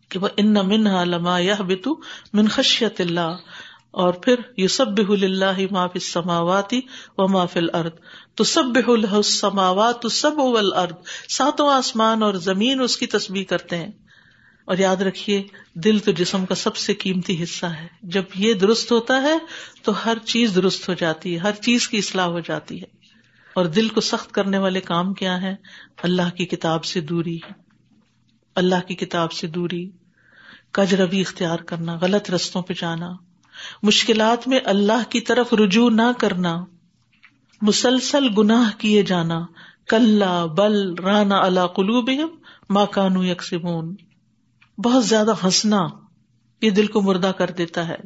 کہ 0.09 0.19
وہ 0.19 0.29
ان 0.37 0.53
من 0.53 1.09
لما 1.09 1.39
یا 1.39 1.55
بتو 1.59 1.95
من 2.33 2.49
خشیت 2.49 3.01
اللہ۔ 3.01 3.37
اور 3.91 4.13
پھر 4.13 4.35
یو 4.57 4.69
سب 4.69 4.99
اللہ 5.09 5.61
معاف 5.71 5.91
سماواتی 6.01 6.81
و 7.19 7.29
مافل 7.29 7.75
ارد 7.75 7.91
تو 8.35 8.45
سب 8.45 8.79
السماوات 8.87 10.13
سب 10.13 10.41
ارد 10.77 10.95
ساتوں 11.29 11.69
آسمان 11.69 12.23
اور 12.23 12.35
زمین 12.35 12.81
اس 12.81 12.97
کی 12.97 13.07
تصویر 13.07 13.45
کرتے 13.45 13.77
ہیں۔ 13.77 13.91
اور 14.67 14.79
یاد 14.79 14.97
رکھیے، 14.97 15.43
دل 15.75 15.99
تو 15.99 16.13
جسم 16.13 16.47
کا 16.47 16.55
سب 16.55 16.77
سے 16.77 16.95
قیمتی 16.95 17.43
حصہ 17.43 17.67
ہے۔ 17.67 17.87
جب 18.03 18.23
یہ 18.35 18.55
درست 18.55 18.93
ہوتا 18.93 19.23
ہے، 19.23 19.39
تو 19.83 20.05
ہر 20.05 20.19
چیز 20.19 20.55
درست 20.55 20.89
ہو 20.89 20.95
جاتی 20.95 21.35
ہے، 21.35 21.39
ہر 21.39 21.53
چیز 21.53 21.89
کی 21.89 21.99
اصلاح 21.99 22.25
ہو 22.25 22.41
جاتی 22.41 22.81
ہے۔ 22.81 22.87
اور 23.55 23.65
دل 23.65 23.89
کو 23.89 24.01
سخت 24.01 24.33
کرنے 24.33 24.59
والے 24.59 24.81
کام 24.81 25.15
کیا 25.15 25.43
ہے 25.43 25.55
اللہ 26.03 26.37
کی 26.37 26.45
کتاب 26.45 26.85
سے 26.85 27.01
دوری۔ 27.01 27.39
اللہ 28.55 28.89
کی 28.89 28.95
کتاب 28.95 29.33
سے 29.33 29.47
دوری۔ 29.47 29.91
کج 30.71 30.95
روی 30.95 31.21
اختیار 31.21 31.59
کرنا، 31.59 31.99
غلط 32.01 32.31
رستوں 32.31 32.63
پہ 32.63 32.75
جانا۔ 32.79 33.11
مشکلات 33.83 34.49
میں 34.49 34.61
اللہ 34.65 35.11
کی 35.11 35.21
طرف 35.21 35.55
رجوع 35.55 35.91
نہ 35.91 36.13
کرنا۔ 36.21 36.65
مسلسل 37.63 38.29
گناہ 38.39 38.81
کیے 38.81 39.03
جانا۔ 39.03 39.47
کل 39.89 40.23
بل 40.57 40.95
رانا 40.95 41.37
اللہ 41.37 41.67
قلوب 41.67 42.11
ماں 42.71 42.87
کانو 42.87 43.25
یکسمون 43.25 43.95
بہت 44.85 45.07
زیادہ 45.07 45.35
ہنسنا 45.45 45.89
یہ 46.61 46.71
دل 46.71 46.87
کو 46.87 47.01
مردہ 47.01 47.33
کر 47.39 47.51
دیتا 47.51 47.89
ہے۔ 47.89 47.97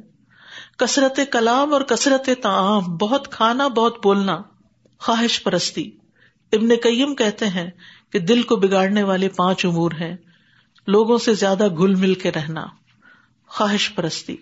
کثرت 0.78 1.20
کلام 1.32 1.72
اور 1.72 1.80
کثرت 1.80 2.28
تعام 2.42 2.96
بہت 2.96 3.32
کھانا، 3.32 3.68
بہت 3.68 3.96
بولنا، 4.02 4.42
خواہش 4.98 5.42
پرستی۔ 5.42 5.90
ابن 6.52 6.68
کئیم 6.68 7.14
کہتے 7.14 7.48
ہیں 7.48 7.70
کہ 8.12 8.18
دل 8.18 8.42
کو 8.42 8.56
بگاڑنے 8.56 9.02
والے 9.02 9.28
پانچ 9.28 9.66
امور 9.66 9.90
ہیں۔ 9.90 10.16
لوگوں 10.86 11.18
سے 11.18 11.34
زیادہ 11.34 11.68
گل 11.68 11.94
مل 11.94 12.14
کے 12.14 12.32
رہنا، 12.32 12.66
خواہش 13.46 13.94
پرستی۔ 13.94 14.36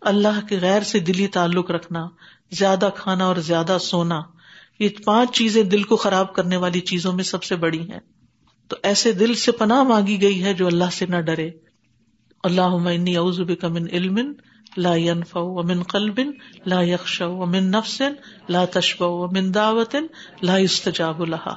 اللہ 0.00 0.46
کے 0.48 0.58
غیر 0.60 0.82
سے 0.82 0.98
دلی 0.98 1.26
تعلق 1.26 1.70
رکھنا، 1.70 2.08
زیادہ 2.50 2.90
کھانا 2.96 3.24
اور 3.24 3.36
زیادہ 3.36 3.76
سونا۔ 3.80 4.20
یہ 4.78 4.88
پانچ 5.04 5.36
چیزیں 5.36 5.62
دل 5.62 5.82
کو 5.82 5.96
خراب 5.96 6.34
کرنے 6.34 6.56
والی 6.56 6.80
چیزوں 6.80 7.12
میں 7.12 7.24
سب 7.24 7.42
سے 7.42 7.56
بڑی 7.56 7.90
ہیں۔ 7.90 8.00
تو 8.70 8.76
ایسے 8.82 9.12
دل 9.12 9.34
سے 9.34 9.52
پناہ 9.52 9.82
مانگی 9.82 10.20
گئی 10.22 10.42
ہے 10.44 10.52
جو 10.54 10.66
اللہ 10.66 10.90
سے 10.92 11.06
نہ 11.06 11.20
ڈرے۔ 11.20 11.50
اللہ 12.44 12.76
اعوذ 13.16 13.40
بک 13.40 13.64
من 13.64 13.88
علم 13.92 14.18
لا 14.76 14.94
ينفع 14.94 15.40
ومن 15.40 15.82
قلب 15.82 16.20
لا 16.66 16.80
يخشع 16.82 17.26
ومن 17.26 17.70
نفس 17.70 18.02
لا 18.48 18.64
تشبع 18.64 19.06
ومن 19.06 19.54
دعوت 19.54 19.96
لا 20.42 20.58
يستجاب 20.58 21.24
لها 21.24 21.54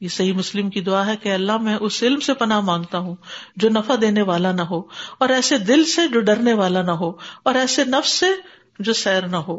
یہ 0.00 0.08
صحیح 0.08 0.32
مسلم 0.32 0.70
کی 0.70 0.80
دعا 0.80 1.06
ہے 1.06 1.16
کہ 1.22 1.32
اللہ 1.32 1.56
میں 1.56 1.74
اس 1.80 2.02
علم 2.02 2.20
سے 2.20 2.34
پناہ 2.34 2.60
مانگتا 2.60 2.98
ہوں 2.98 3.16
جو 3.56 3.68
نفع 3.68 3.94
دینے 4.00 4.22
والا 4.22 4.52
نہ 4.52 4.62
ہو 4.62 4.80
اور 5.18 5.28
ایسے 5.28 5.58
دل 5.58 5.84
سے 5.84 6.06
جو 6.08 6.20
ڈرنے 6.20 6.52
والا 6.52 6.82
نہ 6.82 6.90
ہو 6.90 7.10
اور 7.42 7.54
ایسے 7.54 7.84
نفس 7.84 8.12
سے 8.20 8.26
جو 8.78 8.92
سیر 8.92 9.26
نہ 9.26 9.42
ہو 9.48 9.58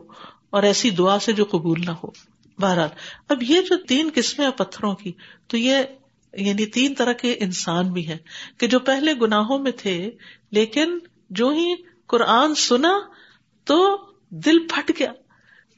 اور 0.49 0.63
ایسی 0.63 0.89
دعا 0.89 1.19
سے 1.19 1.31
جو 1.31 1.45
قبول 1.45 1.81
نہ 1.85 1.91
ہو۔ 1.91 2.11
بہرحال، 2.59 2.89
اب 3.29 3.43
یہ 3.43 3.61
جو 3.61 3.77
تین 3.87 4.09
قسمیں 4.13 4.49
پتھروں 4.49 4.93
کی، 4.95 5.11
تو 5.47 5.57
یہ 5.57 5.83
یعنی 6.35 6.65
تین 6.65 6.93
طرح 6.93 7.13
کے 7.13 7.35
انسان 7.39 7.93
بھی 7.93 8.07
ہیں 8.07 8.17
کہ 8.57 8.67
جو 8.67 8.79
پہلے 8.79 9.13
گناہوں 9.21 9.59
میں 9.59 9.71
تھے، 9.71 10.11
لیکن 10.51 10.99
جو 11.29 11.49
ہی 11.49 11.75
قرآن 12.07 12.55
سنا 12.55 12.99
تو 13.63 13.97
دل 14.29 14.67
پھٹ 14.67 14.91
گیا۔ 14.99 15.11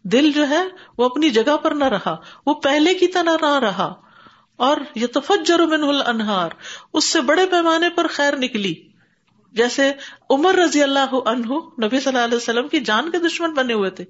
دل 0.03 0.31
جو 0.31 0.49
ہے، 0.49 0.63
وہ 0.97 1.05
اپنی 1.05 1.29
جگہ 1.29 1.57
پر 1.57 1.71
نہ 1.71 1.83
رہا، 1.83 2.15
وہ 2.45 2.53
پہلے 2.53 2.93
کی 2.93 3.07
طرح 3.07 3.35
نہ 3.41 3.59
رہا۔ 3.59 3.93
اور 4.55 4.77
یہ 4.95 5.07
تو 5.07 5.19
من 5.67 6.01
انہار 6.07 6.49
اس 6.93 7.05
سے 7.05 7.21
بڑے 7.21 7.45
پیمانے 7.45 7.89
پر 7.89 8.07
خیر 8.07 8.37
نکلی۔ 8.37 8.73
جیسے 9.51 9.93
عمر 10.29 10.55
رضی 10.55 10.83
اللہ 10.83 11.13
عنہ 11.13 11.53
نبی 11.83 11.99
صلی 11.99 12.13
اللہ 12.13 12.25
علیہ 12.25 12.37
وسلم 12.37 12.67
کی 12.67 12.79
جان 12.79 13.11
کے 13.11 13.19
دشمن 13.19 13.53
بنے 13.53 13.73
ہوئے 13.73 13.89
تھے۔ 13.89 14.05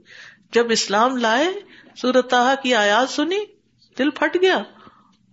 جب 0.53 0.65
اسلام 0.69 1.17
لائے 1.17 1.47
سورت 1.95 2.33
کی 2.63 2.75
آیات 2.75 3.10
سنی، 3.10 3.38
دل 3.97 4.10
پھٹ 4.10 4.38
گیا۔ 4.41 4.63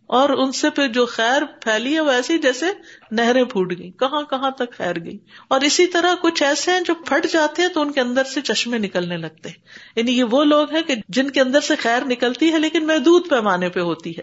اور 0.07 0.29
ان 0.29 0.53
سے 0.53 0.71
پھر 0.71 0.89
جو 0.89 1.07
خیر 1.07 1.43
پھیلی 1.61 1.95
ہے 1.95 2.01
وہ 2.01 2.11
ایسی 2.11 2.39
جیسے 2.39 2.67
نہریں 3.11 3.45
پھوٹ 3.45 3.75
گئی 3.79 3.91
کہاں 3.91 4.23
کہاں 4.23 4.51
تک 4.51 4.77
خیر 4.77 5.05
گئی؟ 5.05 5.19
اور 5.49 5.61
اسی 5.61 5.87
طرح 5.87 6.15
کچھ 6.23 6.43
ایسے 6.43 6.71
ہیں 6.71 6.81
جو 6.81 6.95
پھٹ 6.95 7.27
جاتے 7.33 7.63
ہیں 7.63 7.69
تو 7.69 7.81
ان 7.81 7.93
کے 7.93 8.01
اندر 8.01 8.25
سے 8.25 8.41
چشمے 8.41 8.79
نکلنے 8.79 9.17
لگتے 9.17 9.49
ہیں۔ 9.49 9.57
یعنی 9.97 10.19
یہ 10.19 10.25
وہ 10.25 10.45
لوگ 10.45 10.73
ہیں 10.73 10.83
کہ 10.83 10.95
جن 11.09 11.31
کے 11.31 11.41
اندر 11.41 11.61
سے 11.61 11.77
خیر 11.77 12.05
نکلتی 12.05 12.53
ہے 12.53 12.59
لیکن 12.59 12.87
محدود 12.87 13.29
پیمانے 13.31 13.69
پہ 13.69 13.81
ہوتی 13.81 14.11
ہے۔ 14.11 14.23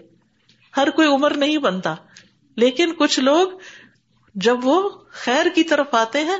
ہر 0.76 0.90
کوئی 0.90 1.08
عمر 1.08 1.36
نہیں 1.36 1.58
بنتا۔ 1.58 1.94
لیکن 2.56 2.92
کچھ 2.98 3.20
لوگ 3.20 3.48
جب 4.34 4.56
وہ 4.62 4.90
خیر 5.10 5.46
کی 5.54 5.62
طرف 5.62 5.86
آتے 5.92 6.20
ہیں 6.20 6.38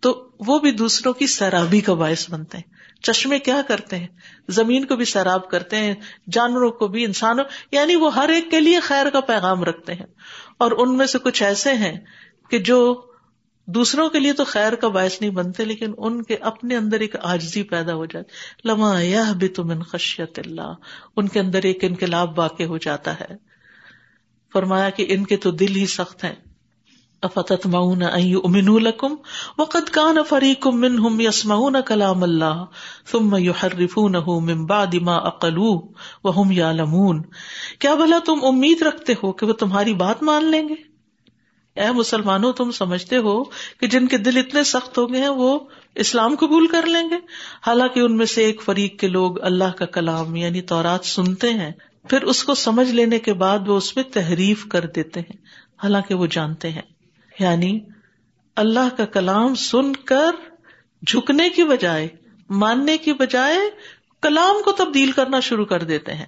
تو 0.00 0.30
وہ 0.46 0.58
بھی 0.58 0.72
دوسروں 0.72 1.12
کی 1.12 1.26
سیرابی 1.26 1.80
کا 1.80 1.94
باعث 1.94 2.30
بنتے 2.30 2.58
ہیں۔ 2.58 2.77
چشمے 3.02 3.38
کیا 3.38 3.62
کرتے 3.68 3.96
ہیں؟ 3.98 4.06
زمین 4.48 4.84
کو 4.84 4.96
بھی 4.96 5.04
سیراب 5.04 5.50
کرتے 5.50 5.76
ہیں، 5.76 5.94
جانوروں 6.32 6.70
کو 6.70 6.88
بھی، 6.88 7.04
انسانوں 7.04 7.44
یعنی 7.72 7.94
وہ 7.94 8.14
ہر 8.14 8.28
ایک 8.28 8.50
کے 8.50 8.60
لیے 8.60 8.80
خیر 8.80 9.10
کا 9.10 9.20
پیغام 9.20 9.64
رکھتے 9.64 9.94
ہیں۔ 9.94 10.06
اور 10.58 10.72
ان 10.78 10.96
میں 10.96 11.06
سے 11.06 11.18
کچھ 11.18 11.42
ایسے 11.42 11.72
ہیں 11.72 11.98
کہ 12.50 12.58
جو 12.58 13.02
دوسروں 13.66 14.08
کے 14.08 14.18
لیے 14.18 14.32
تو 14.32 14.44
خیر 14.44 14.74
کا 14.74 14.88
باعث 14.88 15.20
نہیں 15.20 15.30
بنتے، 15.30 15.64
لیکن 15.64 15.92
ان 15.98 16.22
کے 16.22 16.36
اپنے 16.36 16.76
اندر 16.76 17.00
ایک 17.00 17.16
آجزی 17.22 17.62
پیدا 17.62 17.94
ہو 17.94 18.06
جاتی۔ 18.06 18.32
لما 18.68 19.00
یہ 19.00 19.20
بھی 19.36 19.48
تم 19.48 19.70
ان 19.70 19.82
خشیت 19.82 20.38
اللہ، 20.38 20.74
ان 21.16 21.28
کے 21.28 21.40
اندر 21.40 21.62
ایک 21.62 21.84
انقلاب 21.84 22.38
واقع 22.38 22.62
ہو 22.62 22.78
جاتا 22.78 23.20
ہے۔ 23.20 23.36
فرمایا 24.52 24.90
کہ 24.90 25.06
ان 25.08 25.24
کے 25.24 25.36
تو 25.36 25.50
دل 25.50 25.76
ہی 25.76 25.86
سخت 25.86 26.24
ہیں۔ 26.24 26.34
افتت 27.22 27.66
مؤن 27.66 28.02
امین 28.02 28.82
لکم 28.82 29.14
وقت 29.58 29.90
کان 29.90 30.16
فریقم 30.28 30.80
منہم 30.80 31.20
یسمعون 31.20 31.76
کلام 31.86 32.22
اللہ 32.22 32.64
ثم 33.10 33.36
یحرفونه 33.36 34.34
من 34.40 34.66
بعد 34.66 34.94
ما 35.02 35.16
اقلوه 35.16 35.80
وهم 36.24 36.52
یعلمون 36.52 37.22
کیا 37.78 37.94
بھلا 37.94 38.18
تم 38.24 38.38
امید 38.42 38.82
رکھتے 38.82 39.12
ہو 39.22 39.32
کہ 39.32 39.46
وہ 39.46 39.52
تمہاری 39.52 39.94
بات 39.94 40.22
مان 40.22 40.44
لیں 40.44 40.68
گے؟ 40.68 40.74
اے 41.76 41.90
مسلمانوں، 41.92 42.52
تم 42.52 42.70
سمجھتے 42.70 43.16
ہو 43.16 43.44
کہ 43.80 43.86
جن 43.86 44.06
کے 44.06 44.18
دل 44.18 44.36
اتنے 44.36 44.64
سخت 44.64 44.98
ہو 44.98 45.12
گئے 45.12 45.20
ہیں، 45.20 45.28
وہ 45.28 45.58
اسلام 45.94 46.34
قبول 46.36 46.66
کر 46.66 46.86
لیں 46.86 47.10
گے؟ 47.10 47.16
حالانکہ 47.66 48.00
ان 48.00 48.16
میں 48.16 48.26
سے 48.26 48.44
ایک 48.44 48.62
فریق 48.62 49.00
کے 49.00 49.08
لوگ 49.08 49.42
اللہ 49.42 49.76
کا 49.78 49.86
کلام 49.86 50.36
یعنی 50.36 50.60
تورات، 50.60 51.04
سنتے 51.04 51.52
ہیں۔ 51.52 51.72
پھر 52.08 52.22
اس 52.22 52.44
کو 52.44 52.54
سمجھ 52.54 52.90
لینے 52.90 53.18
کے 53.18 53.32
بعد 53.32 53.68
وہ 53.68 53.76
اس 53.76 53.96
میں 53.96 54.04
تحریف 54.04 54.66
کر 54.66 54.86
دیتے 54.86 55.20
ہیں، 55.20 55.36
حالانکہ 55.82 56.14
وہ 56.14 56.26
جانتے 56.26 56.70
ہیں۔ 56.70 56.97
یعنی 57.40 57.80
اللہ 58.56 58.96
کا 58.96 59.04
کلام 59.04 59.54
سن 59.54 59.92
کر 59.92 60.30
جھکنے 61.06 61.50
کی 61.50 61.64
بجائے، 61.64 62.08
ماننے 62.50 62.98
کی 62.98 63.12
بجائے 63.12 63.56
کلام 64.22 64.62
کو 64.64 64.72
تبدیل 64.72 65.12
کرنا 65.12 65.40
شروع 65.40 65.64
کر 65.64 65.82
دیتے 65.82 66.14
ہیں۔ 66.14 66.26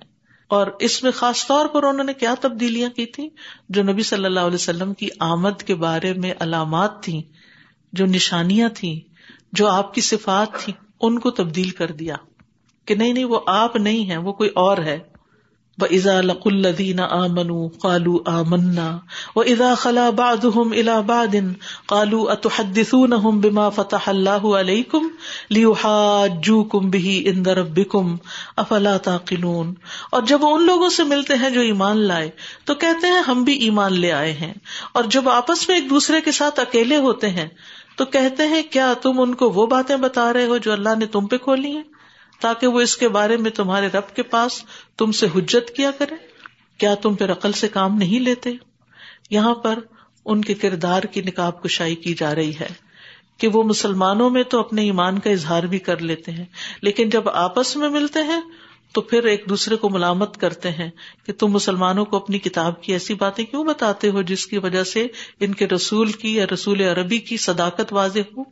اور 0.49 0.67
اس 0.81 1.03
میں 1.03 1.11
خاص 1.11 1.47
طور 1.47 1.67
پر 1.67 1.83
انہوں 1.83 2.05
نے 2.05 2.15
کیا 2.15 2.35
تبدیلیاں 2.41 2.91
کی 2.91 3.07
تھی 3.07 3.29
جو 3.69 3.83
نبی 3.83 4.03
صلی 4.03 4.25
اللہ 4.25 4.41
علیہ 4.41 4.55
وسلم 4.55 4.95
کی 4.95 5.09
آمد 5.19 5.63
کے 5.63 5.75
بارے 5.75 6.13
میں 6.13 6.35
علامات 6.41 7.03
تھیں، 7.03 7.23
جو 7.93 8.07
نشانیاں 8.07 8.69
تھیں، 8.69 9.01
جو 9.53 9.69
آپ 9.69 9.95
کی 9.95 10.01
صفات 10.01 10.61
تھی 10.61 10.73
ان 11.01 11.19
کو 11.19 11.31
تبدیل 11.31 11.71
کر 11.71 11.93
دیا۔ 11.93 12.17
کہ 12.85 12.95
نہیں 12.95 13.13
نہیں، 13.13 13.25
وہ 13.25 13.41
آپ 13.47 13.77
نہیں 13.77 14.11
ہے 14.11 14.17
وہ 14.17 14.33
کوئی 14.33 14.51
اور 14.51 14.79
ہے۔ 14.79 14.99
ازا 15.85 16.21
لق 16.21 16.47
الدین 16.47 17.01
آمن 17.01 17.69
کالو 17.69 18.19
آمنا 18.25 18.99
و 19.37 19.41
ادا 19.41 19.75
خلا 19.75 20.11
باد 20.11 20.45
الا 20.55 21.01
بادن 21.01 21.53
کالو 21.87 22.29
اتحدون 22.29 23.41
بما 23.41 23.69
فتح 23.69 24.09
اللہ 24.09 24.47
علیکم 24.55 25.09
لیو 25.51 26.63
کم 26.63 26.91
بھی 26.91 27.29
اندر 27.29 27.63
بکم 27.63 28.17
افلا 28.57 28.97
تاقلون 28.97 29.75
اور 30.11 30.23
جب 30.23 30.47
ان 30.47 30.67
لوگوں 30.67 30.89
سے 30.89 31.05
ملتے 31.05 31.35
ہیں 31.35 31.51
جو 31.51 31.61
ایمان 31.61 31.97
لائے 31.97 32.31
تو 32.65 32.75
کہتے 32.75 33.07
ہیں 33.07 33.23
ہم 33.29 33.45
بھی 33.45 33.53
ایمان 33.53 34.01
لے 34.01 34.13
آئے 34.13 34.33
ہیں 34.33 34.53
اور 34.93 35.05
جب 35.05 35.29
آپس 35.29 35.69
میں 35.69 35.77
ایک 35.77 35.91
دوسرے 35.91 36.21
کے 36.21 36.33
ساتھ 36.33 36.61
اکیلے 36.61 36.97
ہوتے 36.97 37.31
ہیں 37.31 37.49
تو 37.97 38.05
کہتے 38.05 38.47
ہیں 38.47 38.63
کیا 38.71 38.95
تم 39.03 39.21
ان 39.21 39.35
کو 39.35 39.51
وہ 39.51 39.67
باتیں 39.67 39.97
بتا 39.97 40.33
رہے 40.33 40.45
ہو 40.45 40.57
جو 40.57 40.73
اللہ 40.73 40.95
نے 40.99 41.07
تم 41.07 41.27
پہ 41.27 41.37
کھولی 41.37 41.71
ہیں؟ 41.71 41.83
تاکہ 42.41 42.67
وہ 42.67 42.81
اس 42.81 42.97
کے 42.97 43.09
بارے 43.09 43.37
میں 43.37 43.51
تمہارے 43.51 43.87
رب 43.87 44.17
کے 44.17 44.23
پاس 44.23 44.63
تم 44.99 45.13
سے 45.13 45.27
حجت 45.35 45.71
کیا 45.77 45.91
کرے۔ 45.91 46.15
کیا 46.79 46.95
تم 46.95 47.15
پھر 47.15 47.33
عقل 47.33 47.53
سے 47.53 47.69
کام 47.69 47.97
نہیں 47.97 48.21
لیتے؟ 48.21 48.51
یہاں 49.31 49.55
پر 49.55 49.79
ان 50.25 50.43
کے 50.43 50.55
کردار 50.55 51.03
کی 51.03 51.23
نکاب 51.23 51.63
کشائی 51.63 51.95
کی 51.95 52.15
جا 52.15 52.35
رہی 52.35 52.53
ہے 52.61 52.69
کہ 53.39 53.49
وہ 53.49 53.63
مسلمانوں 53.63 54.31
میں 54.31 54.43
تو 54.43 54.61
اپنے 54.61 54.83
ایمان 54.83 55.19
کا 55.19 55.31
اظہار 55.31 55.63
بھی 55.63 55.79
کر 55.79 55.99
لیتے 55.99 56.33
ہیں، 56.33 56.45
لیکن 56.83 57.09
جب 57.09 57.29
آپس 57.29 57.77
میں 57.77 57.89
ملتے 57.89 58.23
ہیں 58.23 58.41
تو 58.93 59.01
پھر 59.01 59.25
ایک 59.25 59.45
دوسرے 59.49 59.77
کو 59.77 59.89
ملامت 59.89 60.37
کرتے 60.37 60.71
ہیں 60.71 60.91
کہ 61.27 61.33
تم 61.33 61.47
مسلمانوں 61.47 62.05
کو 62.05 62.17
اپنی 62.17 62.39
کتاب 62.39 62.83
کی 62.83 62.93
ایسی 62.93 63.15
باتیں 63.15 63.45
کیوں 63.45 63.65
بتاتے 63.65 64.11
ہو 64.11 64.23
جس 64.23 64.47
کی 64.47 64.59
وجہ 64.59 64.85
سے 64.85 65.07
ان 65.41 65.55
کے 65.55 65.69
رسول 65.69 66.13
کی 66.13 66.35
یا 66.37 66.47
رسول 66.53 66.81
عربی 66.81 67.19
کی 67.19 67.37
صداقت 67.37 67.93
واضح 67.93 68.19
ہو؟ 68.37 68.43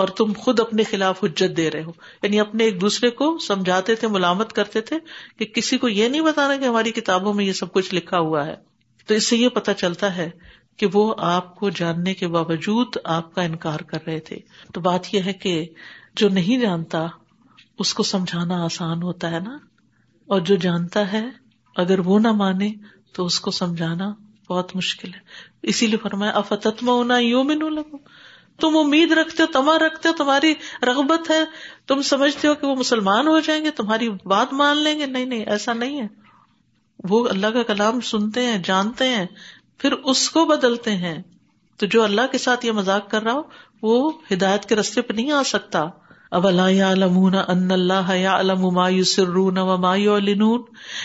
اور 0.00 0.08
تم 0.08 0.32
خود 0.38 0.60
اپنے 0.60 0.82
خلاف 0.82 1.24
حجت 1.24 1.56
دے 1.56 1.70
رہے 1.70 1.84
ہو۔ 1.84 1.92
یعنی 2.22 2.40
اپنے 2.40 2.64
ایک 2.64 2.80
دوسرے 2.80 3.10
کو 3.10 3.38
سمجھاتے 3.38 3.94
تھے، 3.94 4.08
ملامت 4.08 4.52
کرتے 4.52 4.80
تھے 4.80 4.96
کہ 5.38 5.44
کسی 5.44 5.78
کو 5.78 5.88
یہ 5.88 6.08
نہیں 6.08 6.20
بتانا 6.20 6.56
کہ 6.56 6.64
ہماری 6.64 6.90
کتابوں 6.90 7.34
میں 7.34 7.44
یہ 7.44 7.52
سب 7.52 7.72
کچھ 7.72 7.94
لکھا 7.94 8.18
ہوا 8.18 8.46
ہے۔ 8.46 8.56
تو 9.06 9.14
اس 9.14 9.26
سے 9.26 9.36
یہ 9.36 9.48
پتا 9.48 9.74
چلتا 9.74 10.16
ہے 10.16 10.30
کہ 10.76 10.86
وہ 10.92 11.14
آپ 11.18 11.56
کو 11.56 11.70
جاننے 11.70 12.14
کے 12.14 12.28
باوجود 12.28 12.86
آپ 13.04 13.34
کا 13.34 13.42
انکار 13.42 13.78
کر 13.78 13.98
رہے 14.06 14.20
تھے۔ 14.20 14.36
تو 14.74 14.80
بات 14.80 15.14
یہ 15.14 15.20
ہے 15.20 15.32
کہ 15.32 15.68
جو 16.16 16.28
نہیں 16.28 16.60
جانتا، 16.60 17.06
اس 17.78 17.94
کو 17.94 18.02
سمجھانا 18.02 18.64
آسان 18.64 19.02
ہوتا 19.02 19.30
ہے 19.30 19.40
نا۔ 19.40 19.58
اور 20.26 20.40
جو 20.40 20.54
جانتا 20.54 21.12
ہے، 21.12 21.26
اگر 21.76 21.98
وہ 21.98 22.18
نہ 22.18 22.32
مانے 22.32 22.72
تو 23.12 23.24
اس 23.24 23.40
کو 23.40 23.50
سمجھانا 23.50 24.14
بہت 24.48 24.76
مشکل 24.76 25.14
ہے۔ 25.14 25.18
اسی 25.62 25.86
لیے 25.86 25.96
فرمایا 25.96 26.32
افتتما 26.32 26.92
ہونا 26.92 27.18
یوں 27.18 27.44
میں 27.44 27.56
لگو 27.56 27.96
تم 28.60 28.76
امید 28.76 29.12
رکھتے 29.12 29.42
ہو، 29.42 29.52
تما 29.52 29.78
رکھتے 29.78 30.08
ہو، 30.08 30.14
تمہاری 30.14 30.54
رغبت 30.82 31.30
ہے، 31.30 31.44
تم 31.86 32.02
سمجھتے 32.02 32.48
ہو 32.48 32.54
کہ 32.54 32.66
وہ 32.66 32.76
مسلمان 32.76 33.28
ہو 33.28 33.40
جائیں 33.40 33.64
گے، 33.64 33.70
تمہاری 33.70 34.08
بات 34.08 34.52
مان 34.52 34.76
لیں 34.76 34.98
گے۔ 34.98 35.06
نہیں 35.06 35.24
نہیں، 35.24 35.44
ایسا 35.44 35.72
نہیں 35.72 36.00
ہے۔ 36.00 36.06
وہ 37.08 37.28
اللہ 37.28 37.46
کا 37.46 37.62
کلام 37.62 38.00
سنتے 38.00 38.44
ہیں، 38.44 38.58
جانتے 38.64 39.08
ہیں، 39.08 39.26
پھر 39.78 39.92
اس 39.92 40.30
کو 40.30 40.44
بدلتے 40.44 40.96
ہیں۔ 40.96 41.22
تو 41.76 41.86
جو 41.86 42.02
اللہ 42.02 42.20
کے 42.32 42.38
ساتھ 42.38 42.66
یہ 42.66 42.72
مذاق 42.72 43.10
کر 43.10 43.22
رہا 43.22 43.32
ہو، 43.32 43.42
وہ 43.82 44.12
ہدایت 44.32 44.64
کے 44.64 44.76
رستے 44.76 45.02
پہ 45.02 45.12
نہیں 45.12 45.32
آ 45.32 45.42
سکتا۔ 45.42 45.84
اب 46.30 46.46
اللہ 46.46 46.84
ان 47.48 47.70
اللہ 47.70 48.10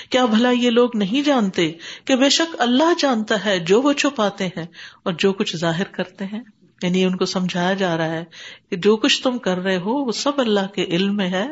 کیا 0.09 0.25
بھلا 0.25 0.51
یہ 0.51 0.69
لوگ 0.69 0.89
نہیں 0.93 1.21
جانتے 1.21 1.71
کہ 2.05 2.15
بے 2.15 2.29
شک 2.29 2.55
اللہ 2.59 2.99
جانتا 2.99 3.45
ہے 3.45 3.59
جو 3.59 3.81
وہ 3.81 3.93
چھپاتے 3.93 4.47
ہیں 4.47 4.65
اور 5.03 5.13
جو 5.13 5.33
کچھ 5.33 5.57
ظاہر 5.57 5.83
کرتے 5.83 6.25
ہیں؟ 6.25 6.41
یعنی 6.83 7.03
ان 7.03 7.15
کو 7.15 7.25
سمجھایا 7.25 7.73
جا 7.73 7.97
رہا 7.97 8.09
ہے 8.09 8.23
کہ 8.69 8.75
جو 8.75 8.97
کچھ 8.97 9.23
تم 9.23 9.37
کر 9.37 9.57
رہے 9.57 9.77
ہو 9.77 9.91
وہ 9.91 10.11
سب 10.11 10.31
اللہ 10.37 10.67
کے 10.75 10.83
علم 10.83 11.17
میں 11.17 11.29
ہے 11.29 11.47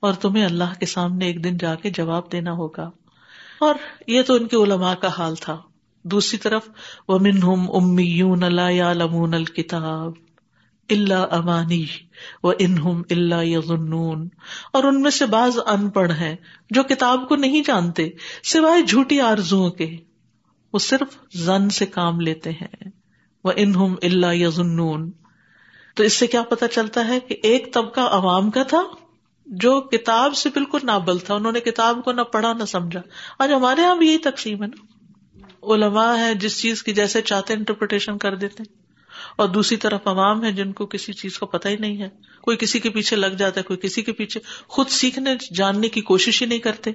اور 0.00 0.12
تمہیں 0.12 0.44
اللہ 0.44 0.78
کے 0.80 0.86
سامنے 0.86 1.26
ایک 1.26 1.44
دن 1.44 1.56
جا 1.56 1.74
کے 1.74 1.90
جواب 1.90 2.32
دینا 2.32 2.52
ہوگا۔ 2.52 2.90
اور 3.60 3.74
یہ 4.06 4.22
تو 4.22 4.34
ان 4.34 4.48
کے 4.48 4.56
علماء 4.56 4.94
کا 4.94 5.08
حال 5.08 5.34
تھا۔ 5.34 5.60
دوسری 6.02 6.38
طرف 6.38 6.68
وہ 7.08 7.18
منہم 7.18 7.70
امیون 7.70 8.42
اللہ 8.42 8.92
الکتاب 9.34 10.12
اللہ 10.90 11.26
امانی 11.30 11.84
و 12.42 12.50
انہم 12.58 13.02
اللہ 13.10 13.44
یظنون 13.44 14.28
اور 14.72 14.84
ان 14.84 15.02
میں 15.02 15.10
سے 15.10 15.26
بعض 15.26 15.58
ان 15.66 15.90
پڑھ 15.90 16.12
ہیں 16.12 16.36
جو 16.70 16.82
کتاب 16.82 17.28
کو 17.28 17.36
نہیں 17.36 17.62
جانتے، 17.66 18.08
سوائے 18.44 18.82
جھوٹی 18.82 19.20
آرزو 19.20 19.70
کے۔ 19.70 19.96
وہ 20.72 20.78
صرف 20.78 21.36
زن 21.36 21.70
سے 21.70 21.86
کام 21.86 22.20
لیتے 22.20 22.50
ہیں۔ 22.50 23.03
وہ 23.44 23.52
انہم 23.56 23.94
اللہ 24.02 24.34
یزنون 24.34 25.10
تو 25.94 26.02
اس 26.02 26.12
سے 26.12 26.26
کیا 26.26 26.42
پتا 26.42 26.68
چلتا 26.68 27.08
ہے 27.08 27.20
کہ 27.20 27.36
ایک 27.42 27.74
طبقہ 27.74 28.00
عوام 28.00 28.50
کا 28.50 28.62
تھا 28.62 28.82
جو 29.46 29.80
کتاب 29.80 30.36
سے 30.36 30.48
بالکل 30.48 30.78
نابل 30.82 31.18
تھا، 31.18 31.34
انہوں 31.34 31.52
نے 31.52 31.60
کتاب 31.60 32.04
کو 32.04 32.12
نہ 32.12 32.20
پڑھا 32.20 32.52
نہ 32.52 32.64
سمجھا۔ 32.64 33.00
آج 33.38 33.52
ہمارے 33.52 33.80
یہاں 33.80 33.96
بھی 33.96 34.08
یہی 34.08 34.18
تقسیم 34.18 34.62
ہے 34.62 34.68
نا۔ 34.68 34.84
علماء 35.74 36.16
ہے 36.16 36.34
جس 36.34 36.60
چیز 36.60 36.82
کی 36.82 36.92
جیسے 36.92 37.22
چاہتے 37.22 37.54
انٹرپریٹیشن 37.54 38.18
کر 38.18 38.36
دیتے 38.36 38.62
ہیں۔ 38.62 38.82
اور 39.36 39.48
دوسری 39.48 39.76
طرف 39.76 40.00
عوام 40.04 40.44
ہے 40.44 40.52
جن 40.52 40.72
کو 40.72 40.86
کسی 40.86 41.12
چیز 41.12 41.38
کو 41.38 41.46
پتا 41.46 41.68
ہی 41.68 41.76
نہیں 41.76 42.02
ہے۔ 42.02 42.08
کوئی 42.42 42.56
کسی 42.56 42.80
کے 42.80 42.90
پیچھے 42.90 43.16
لگ 43.16 43.26
جاتا 43.26 43.58
ہے، 43.60 43.62
کوئی 43.62 43.78
کسی 43.78 44.02
کے 44.02 44.12
پیچھے۔ 44.12 44.40
خود 44.66 44.88
سیکھنے، 44.88 45.30
جاننے 45.54 45.88
کی 45.88 46.00
کوشش 46.00 46.42
ہی 46.42 46.46
نہیں 46.46 46.58
کرتے۔ 46.58 46.90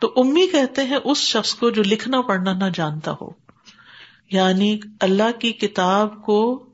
تو 0.00 0.12
امی 0.16 0.46
کہتے 0.46 0.82
ہیں، 0.82 0.98
اس 1.04 1.18
شخص 1.18 1.54
کو 1.54 1.70
جو 1.70 1.82
لکھنا 1.86 2.20
پڑھنا 2.20 2.52
نہ 2.52 2.64
جانتا 2.74 3.14
ہو۔ 3.20 3.45
یعنی 4.30 4.78
اللہ 5.00 5.40
کی 5.40 5.52
کتاب 5.52 6.22
کو 6.22 6.66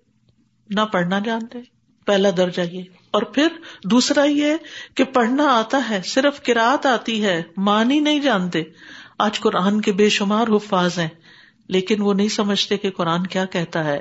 نہ 0.70 0.80
پڑھنا 0.80 1.18
جانتے، 1.18 1.58
پہلا 2.06 2.28
درجہ 2.36 2.62
یہ۔ 2.62 2.82
اور 3.10 3.22
پھر 3.22 3.48
دوسرا 3.84 4.24
یہ 4.24 4.54
کہ 4.94 5.04
پڑھنا 5.04 5.58
آتا 5.58 5.80
ہے، 5.90 6.00
صرف 6.04 6.42
کراط 6.42 6.86
آتی 6.86 7.24
ہے، 7.24 7.42
معنی 7.56 8.00
نہیں 8.00 8.18
جانتے۔ 8.18 8.62
آج 9.18 9.40
قرآن 9.40 9.80
کے 9.80 9.92
بے 9.92 10.08
شمار 10.08 10.48
حفاظ 10.48 10.98
ہیں، 10.98 11.08
لیکن 11.68 12.02
وہ 12.02 12.14
نہیں 12.14 12.28
سمجھتے 12.28 12.76
کہ 12.76 12.90
قرآن 12.90 13.26
کیا 13.26 13.44
کہتا 13.44 13.84
ہے۔ 13.84 14.00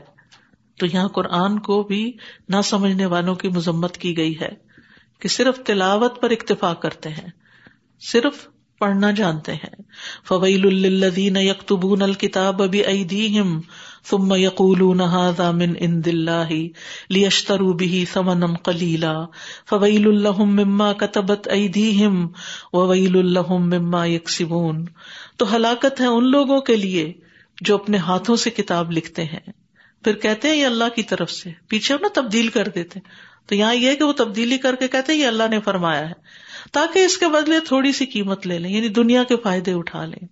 تو 0.80 0.86
یہاں 0.86 1.08
قرآن 1.08 1.60
کو 1.60 1.84
بھی 1.84 2.12
نہ 2.50 2.62
سمجھنے 2.64 3.06
والوں 3.06 3.36
کی 3.36 3.48
مذمت 3.48 3.98
کی 3.98 4.18
گئی 4.18 4.40
ہے 4.40 4.50
کہ 5.20 5.28
صرف 5.28 5.60
تلاوت 5.66 6.22
پر 6.22 6.30
اکتفا 6.30 6.74
کرتے 6.74 7.10
ہیں۔ 7.10 7.30
صرف 8.00 8.48
پڑھنا 8.82 9.12
جانتے 9.12 9.54
ہیں۔ 9.54 9.82
فویل 10.28 10.66
الدین 10.66 11.38
یکتبون 11.38 12.02
الکتاب 12.02 12.62
بأیدیہم 12.72 13.60
ثم 14.10 14.34
یقولون 14.36 15.02
هذا 15.02 15.50
من 15.52 15.74
عند 15.82 16.08
اللہ 16.08 16.54
لیشتروا 17.10 17.74
به 17.74 18.04
ثمنا 18.14 18.50
قلیلا 18.64 19.14
فویل 19.70 20.08
لهم 20.24 20.56
مما 20.56 20.92
كتبت 20.94 21.48
ایدیہم 21.48 22.28
وویل 22.74 23.18
لهم 23.34 23.70
مما 23.70 24.06
یکسبون 24.06 24.86
تو 25.38 25.56
ہلاکت 25.56 26.02
ہے 26.02 26.06
ان 26.06 26.32
لوگوں 26.32 26.62
کے 26.62 26.76
لیے 26.76 27.14
جو 27.62 27.76
اپنے 27.76 27.98
ہاتھوں 27.98 28.36
سے 28.36 28.50
کتاب 28.50 28.92
لکھتے 28.92 29.24
ہیں۔ 29.24 29.46
پھر 30.04 30.14
کہتے 30.14 30.48
ہیں 30.48 30.56
یہ 30.56 30.66
اللہ 30.66 30.90
کی 30.96 31.04
طرف 31.04 31.32
سے۔ 31.32 31.50
پیچھے 31.68 31.96
نا 32.02 32.08
تبدیل 32.14 32.48
کر 32.48 32.68
دیتے 32.68 33.00
تو 33.46 33.56
یہاں 33.56 33.76
یہ 33.76 33.96
کہ 33.96 34.04
وہ 34.04 34.14
تبدیلی 34.14 34.58
کر 34.58 34.76
کے 34.76 34.88
کہتے 34.88 35.14
ہیں 35.14 35.20
یہ 35.20 35.28
اللہ 35.28 35.48
نے 35.52 35.60
فرمایا 35.60 36.10
ہے۔ 36.10 36.14
تاکہ 36.72 37.00
اس 37.00 37.18
کے 37.18 37.28
بدلے 37.28 37.60
تھوڑی 37.60 37.92
سی 37.92 38.06
قیمت 38.06 38.48
لے 38.48 38.58
لیں 38.60 38.72
یعنی 38.72 38.88
دنیا 38.88 39.24
کے 39.24 39.36
فائدے 39.36 39.74
اٹھا 39.74 40.06
لیں۔ 40.06 40.28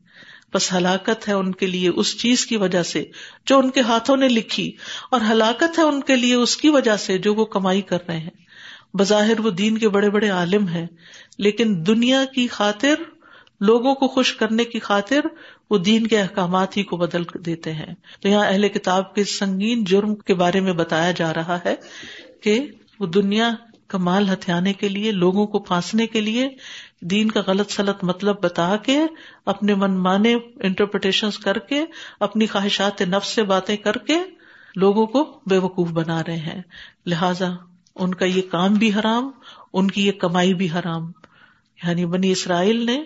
بس 0.53 0.71
ہلاکت 0.73 1.27
ہے 1.27 1.33
ان 1.33 1.51
کے 1.51 1.65
لیے 1.65 1.89
اس 1.89 2.17
چیز 2.17 2.45
کی 2.45 2.57
وجہ 2.57 2.83
سے 2.83 3.03
جو 3.45 3.57
ان 3.59 3.69
کے 3.69 3.81
ہاتھوں 3.81 4.17
نے 4.17 4.27
لکھی، 4.27 4.71
اور 5.11 5.21
ہلاکت 5.29 5.79
ہے 5.79 5.83
ان 5.83 6.01
کے 6.01 6.15
لیے 6.15 6.35
اس 6.35 6.57
کی 6.57 6.69
وجہ 6.69 6.95
سے 6.95 7.17
جو 7.17 7.33
وہ 7.33 7.45
کمائی 7.45 7.81
کر 7.81 7.97
رہے 8.07 8.17
ہیں۔ 8.17 8.97
بظاہر 8.97 9.39
وہ 9.39 9.49
دین 9.49 9.77
کے 9.77 9.89
بڑے 9.89 10.09
بڑے 10.09 10.29
عالم 10.29 10.67
ہیں، 10.67 10.85
لیکن 11.37 11.75
دنیا 11.87 12.23
کی 12.25 12.47
خاطر، 12.47 13.03
لوگوں 13.61 13.95
کو 13.95 14.07
خوش 14.07 14.33
کرنے 14.33 14.63
کی 14.63 14.79
خاطر 14.79 15.27
وہ 15.69 15.77
دین 15.77 16.07
کے 16.07 16.19
احکامات 16.19 16.77
ہی 16.77 16.83
کو 16.83 16.97
بدل 16.97 17.23
دیتے 17.45 17.73
ہیں۔ 17.73 17.93
تو 18.21 18.27
یہاں 18.27 18.45
اہل 18.45 18.67
کتاب 18.67 19.13
کے 19.15 19.23
سنگین 19.23 19.83
جرم 19.83 20.15
کے 20.15 20.33
بارے 20.33 20.59
میں 20.59 20.73
بتایا 20.73 21.11
جا 21.11 21.33
رہا 21.33 21.57
ہے 21.65 21.75
کہ 22.41 22.59
وہ 22.99 23.07
دنیا 23.07 23.49
کا 23.89 23.97
مال 23.97 24.30
ہتھیانے 24.34 24.73
کے 24.73 24.89
لیے، 24.89 25.12
لوگوں 25.12 25.47
کو 25.47 25.60
پھانسنے 25.60 26.08
کے 26.08 26.21
لیے 26.21 26.49
دین 27.02 27.32
کا 27.32 27.41
غلط 27.47 27.71
سلط 27.71 28.04
مطلب 28.04 28.43
بتا 28.43 28.75
کے، 28.75 28.99
اپنے 29.45 29.75
من 29.75 29.91
مانے 29.91 30.36
انٹرپریٹیشن 30.60 31.30
کر 31.43 31.60
کے، 31.60 31.86
اپنی 32.19 32.45
خواہشات 32.45 33.02
نفس 33.02 33.28
سے 33.28 33.43
باتیں 33.43 33.78
کر 33.78 33.93
کے 33.93 34.19
لوگوں 34.75 35.06
کو 35.06 35.39
بے 35.45 35.58
وقوف 35.58 35.89
بنا 35.89 36.21
رہے 36.23 36.38
ہیں۔ 36.38 36.62
لہذا 37.06 37.49
ان 37.95 38.13
کا 38.13 38.25
یہ 38.25 38.41
کام 38.52 38.73
بھی 38.73 38.93
حرام، 38.93 39.32
ان 39.73 39.91
کی 39.91 40.08
یہ 40.08 40.12
کمائی 40.12 40.54
بھی 40.54 40.69
حرام۔ 40.69 41.12
یعنی 41.84 42.06
بنی 42.06 42.32
اسرائیل 42.32 42.86
نے 42.86 43.04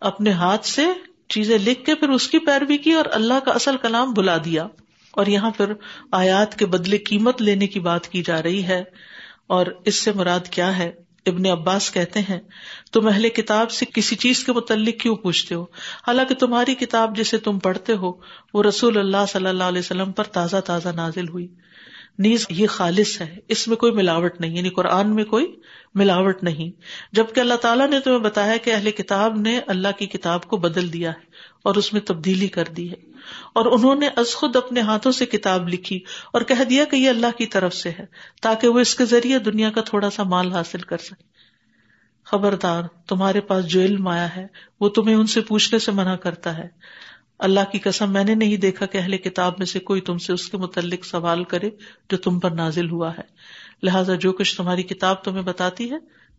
اپنے 0.00 0.30
ہاتھ 0.30 0.66
سے 0.66 0.86
چیزیں 1.28 1.58
لکھ 1.58 1.84
کے 1.84 1.94
پھر 1.94 2.08
اس 2.08 2.28
کی 2.28 2.38
پیروی 2.38 2.78
کی 2.78 2.92
اور 2.92 3.04
اللہ 3.12 3.40
کا 3.44 3.50
اصل 3.50 3.76
کلام 3.82 4.12
بلا 4.12 4.36
دیا۔ 4.44 4.66
اور 5.10 5.26
یہاں 5.26 5.50
پھر 5.50 5.72
آیات 6.12 6.58
کے 6.58 6.66
بدلے 6.66 6.98
قیمت 6.98 7.42
لینے 7.42 7.66
کی 7.66 7.80
بات 7.80 8.08
کی 8.08 8.22
جا 8.22 8.42
رہی 8.42 8.64
ہے۔ 8.64 8.84
اور 9.46 9.66
اس 9.84 9.94
سے 9.94 10.12
مراد 10.12 10.48
کیا 10.50 10.78
ہے؟ 10.78 10.92
ابن 11.26 11.46
عباس 11.46 11.90
کہتے 11.90 12.20
ہیں، 12.20 12.40
تم 12.92 13.06
اہل 13.06 13.28
کتاب 13.28 13.70
سے 13.70 13.84
کسی 13.94 14.16
چیز 14.16 14.44
کے 14.44 14.52
متعلق 14.52 15.00
کیوں 15.00 15.16
پوچھتے 15.16 15.54
ہو؟ 15.54 15.62
حالانکہ 16.06 16.34
تمہاری 16.34 16.74
کتاب 16.74 17.16
جسے 17.16 17.38
تم 17.38 17.58
پڑھتے 17.58 17.92
ہو، 17.92 18.12
وہ 18.54 18.62
رسول 18.62 18.98
اللہ 18.98 19.26
صلی 19.28 19.46
اللہ 19.46 19.64
علیہ 19.64 19.78
وسلم 19.78 20.12
پر 20.12 20.24
تازہ 20.24 20.56
تازہ 20.56 20.88
نازل 20.88 21.28
ہوئی۔ 21.28 21.48
نیز 22.18 22.46
یہ 22.48 22.66
خالص 22.66 23.20
ہے، 23.20 23.36
اس 23.48 23.68
میں 23.68 23.76
کوئی 23.76 23.92
ملاوٹ 23.92 24.40
نہیں 24.40 24.56
یعنی 24.56 24.68
قرآن 24.68 25.14
میں 25.14 25.24
کوئی 25.24 25.56
ملاوٹ 25.94 26.42
نہیں۔ 26.42 26.70
جبکہ 27.12 27.40
اللہ 27.40 27.54
تعالیٰ 27.54 27.88
نے 27.88 28.00
تمہیں 28.00 28.18
بتایا 28.18 28.56
کہ 28.56 28.72
اہل 28.74 28.90
کتاب 28.90 29.40
نے 29.40 29.60
اللہ 29.66 29.88
کی 29.98 30.06
کتاب 30.06 30.44
کو 30.44 30.56
بدل 30.56 30.92
دیا 30.92 31.10
ہے۔ 31.10 31.53
اور 31.64 31.74
اس 31.74 31.92
میں 31.92 32.00
تبدیلی 32.00 32.48
کر 32.48 32.64
دی 32.64 32.90
ہے۔ 32.90 32.96
اور 33.54 33.66
انہوں 33.66 33.94
نے 33.94 34.08
از 34.16 34.34
خود 34.34 34.56
اپنے 34.56 34.80
ہاتھوں 34.80 35.12
سے 35.12 35.26
کتاب 35.26 35.68
لکھی 35.68 36.00
اور 36.32 36.42
کہہ 36.42 36.64
دیا 36.64 36.84
کہ 36.84 36.96
یہ 36.96 37.08
اللہ 37.08 37.38
کی 37.38 37.46
طرف 37.46 37.74
سے 37.74 37.90
ہے، 37.90 38.06
تاکہ 38.42 38.68
وہ 38.68 38.80
اس 38.80 38.94
کے 38.94 39.04
ذریعے 39.04 39.38
دنیا 39.38 39.70
کا 39.70 39.80
تھوڑا 39.80 40.10
سا 40.10 40.22
مال 40.22 40.52
حاصل 40.52 40.80
کر 40.80 40.96
سکے۔ 40.96 41.22
خبردار، 42.24 42.82
تمہارے 43.08 43.40
پاس 43.40 43.66
جو 43.66 43.80
علم 43.80 44.08
آیا 44.08 44.36
ہے، 44.36 44.46
وہ 44.80 44.88
تمہیں 44.88 45.14
ان 45.14 45.26
سے 45.26 45.40
پوچھنے 45.40 45.78
سے 45.78 45.92
منع 45.92 46.16
کرتا 46.16 46.58
ہے۔ 46.58 46.68
اللہ 47.38 47.60
کی 47.72 47.78
قسم، 47.78 48.12
میں 48.12 48.24
نے 48.24 48.34
نہیں 48.34 48.56
دیکھا 48.56 48.86
کہ 48.86 48.98
اہل 48.98 49.16
کتاب 49.16 49.54
میں 49.58 49.66
سے 49.66 49.80
کوئی 49.80 50.00
تم 50.00 50.18
سے 50.18 50.32
اس 50.32 50.48
کے 50.48 50.56
متعلق 50.56 51.04
سوال 51.04 51.44
کرے 51.44 51.70
جو 52.10 52.16
تم 52.16 52.40
پر 52.40 52.50
نازل 52.50 52.90
ہوا 52.90 53.12
ہے۔ 53.12 53.22
لہٰذا 53.82 54.14
جو 54.14 54.32
کچھ 54.32 54.56
تمہاری 54.56 54.82
کتاب 54.82 55.24
تمہیں 55.24 55.42
بتاتی 55.42 55.90
ہے، 55.90 55.96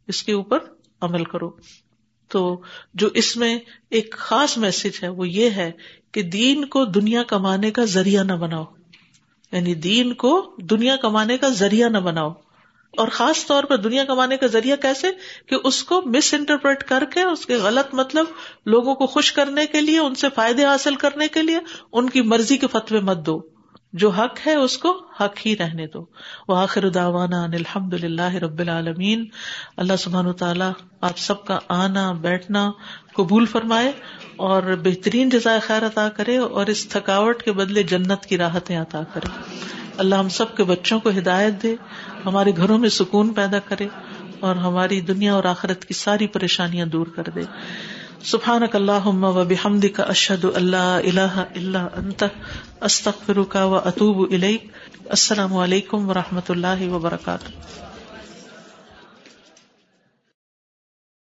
اس 0.08 0.24
کے 0.24 0.34
اوپر 0.34 0.58
عمل 1.02 1.24
کرو۔ 1.24 1.52
تو 2.28 2.62
جو 2.94 3.10
اس 3.14 3.38
میں 3.38 3.60
ایک 3.90 4.16
خاص 4.18 4.58
میسج 4.58 5.04
ہے 5.04 5.08
وہ 5.08 5.30
یہ 5.30 5.50
ہے 5.50 5.72
کہ 6.12 6.22
دین 6.22 6.66
کو 6.66 6.86
دنیا 6.86 7.24
کمانے 7.24 7.72
کا 7.72 7.86
ذریعہ 7.86 8.24
نہ 8.24 8.34
بناؤ۔ 8.34 8.64
یعنی 9.52 9.76
دین 9.76 10.14
کو 10.14 10.56
دنیا 10.58 10.96
کمانے 10.96 11.38
کا 11.38 11.50
ذریعہ 11.50 11.90
نہ 11.90 11.98
بناؤ۔ 11.98 12.34
اور 12.98 13.08
خاص 13.08 13.46
طور 13.46 13.64
پر 13.64 13.78
دنیا 13.78 14.04
کمانے 14.04 14.38
کا 14.38 14.48
ذریعہ 14.48 14.76
کیسے؟ 14.76 15.08
کہ 15.46 15.56
اس 15.64 15.84
کو 15.84 16.02
مس 16.06 16.34
انٹرپریٹ 16.34 16.84
کر 16.84 17.04
کے، 17.14 17.24
اس 17.24 17.46
کے 17.46 17.56
غلط 17.56 17.94
مطلب 17.94 18.26
لوگوں 18.66 18.96
کو 18.96 19.08
خوش 19.08 19.32
کرنے 19.32 19.66
کے 19.66 19.82
لیے، 19.82 20.00
ان 20.00 20.16
سے 20.16 20.28
فائدے 20.36 20.66
حاصل 20.66 20.96
کرنے 20.96 21.28
کے 21.28 21.42
لیے، 21.42 21.60
ان 21.92 22.10
کی 22.10 22.22
مرضی 22.22 22.58
کے 22.58 22.68
فتوے 22.68 23.00
مت 23.00 23.26
دو۔ 23.26 23.55
جو 23.96 24.10
حق 24.10 24.48
ہے 24.48 24.56
اس 24.56 24.78
کو 24.78 25.02
حق 25.20 25.46
ہی 25.46 25.58
رہنے 25.58 25.88
دو۔ 25.88 26.06
وہ 26.48 26.58
آخر 26.58 26.90
داوانا 26.90 27.44
الحمد 27.44 27.94
للہ 27.94 28.36
رب 28.36 28.60
العالمین۔ 28.60 29.26
اللہ 29.78 29.96
سبحان 30.00 30.34
تعالیٰ 30.34 30.72
آپ 31.02 31.18
سب 31.18 31.46
کا 31.46 31.60
آنا 31.70 32.12
بیٹھنا 32.12 32.72
قبول 33.14 33.46
فرمائے 33.46 33.92
اور 34.36 34.64
بہترین 34.84 35.30
جزائے 35.30 35.60
خیر 35.60 35.86
عطا 35.86 36.10
کرے 36.10 36.38
اور 36.38 36.66
اس 36.66 36.88
تھکاوٹ 36.88 37.44
کے 37.44 37.52
بدلے 37.52 37.84
جنت 37.84 38.26
کی 38.26 38.38
راحتیں 38.38 38.82
عطا 38.82 39.02
کرے۔ 39.14 39.28
اللہ 39.98 40.16
ہم 40.16 40.30
سب 40.30 40.58
کے 40.58 40.64
بچوں 40.64 41.00
کو 41.00 41.10
ہدایت 41.10 41.64
دے، 41.64 41.76
ہمارے 42.26 42.52
گھروں 42.58 42.78
میں 42.78 42.90
سکون 42.90 43.34
پیدا 43.34 43.60
کرے 43.60 43.88
اور 44.40 44.56
ہماری 44.56 45.02
دنیا 45.02 45.34
اور 45.34 45.44
آخرت 45.44 45.86
کی 45.86 45.94
ساری 45.94 46.28
پریشانیاں 46.28 46.86
دور 46.86 47.08
کر 47.08 47.24
دے۔ 47.36 47.42
سبحان 48.24 48.64
اللہ 48.74 49.08
و 49.08 49.44
بحمد 49.44 49.86
کا 49.94 50.04
اشد 50.04 50.46
اللہ 50.56 50.78
اللہ 50.78 51.40
اللہ 51.56 51.88
انت 51.96 52.24
استخر 52.82 53.44
کا 53.44 53.64
و 53.66 53.76
اطوب 53.76 54.26
السلام 55.10 55.58
علیکم 55.58 56.10
و 56.10 56.14
رحمۃ 56.14 56.50
اللہ 56.50 56.90
وبرکاتہ 56.90 57.85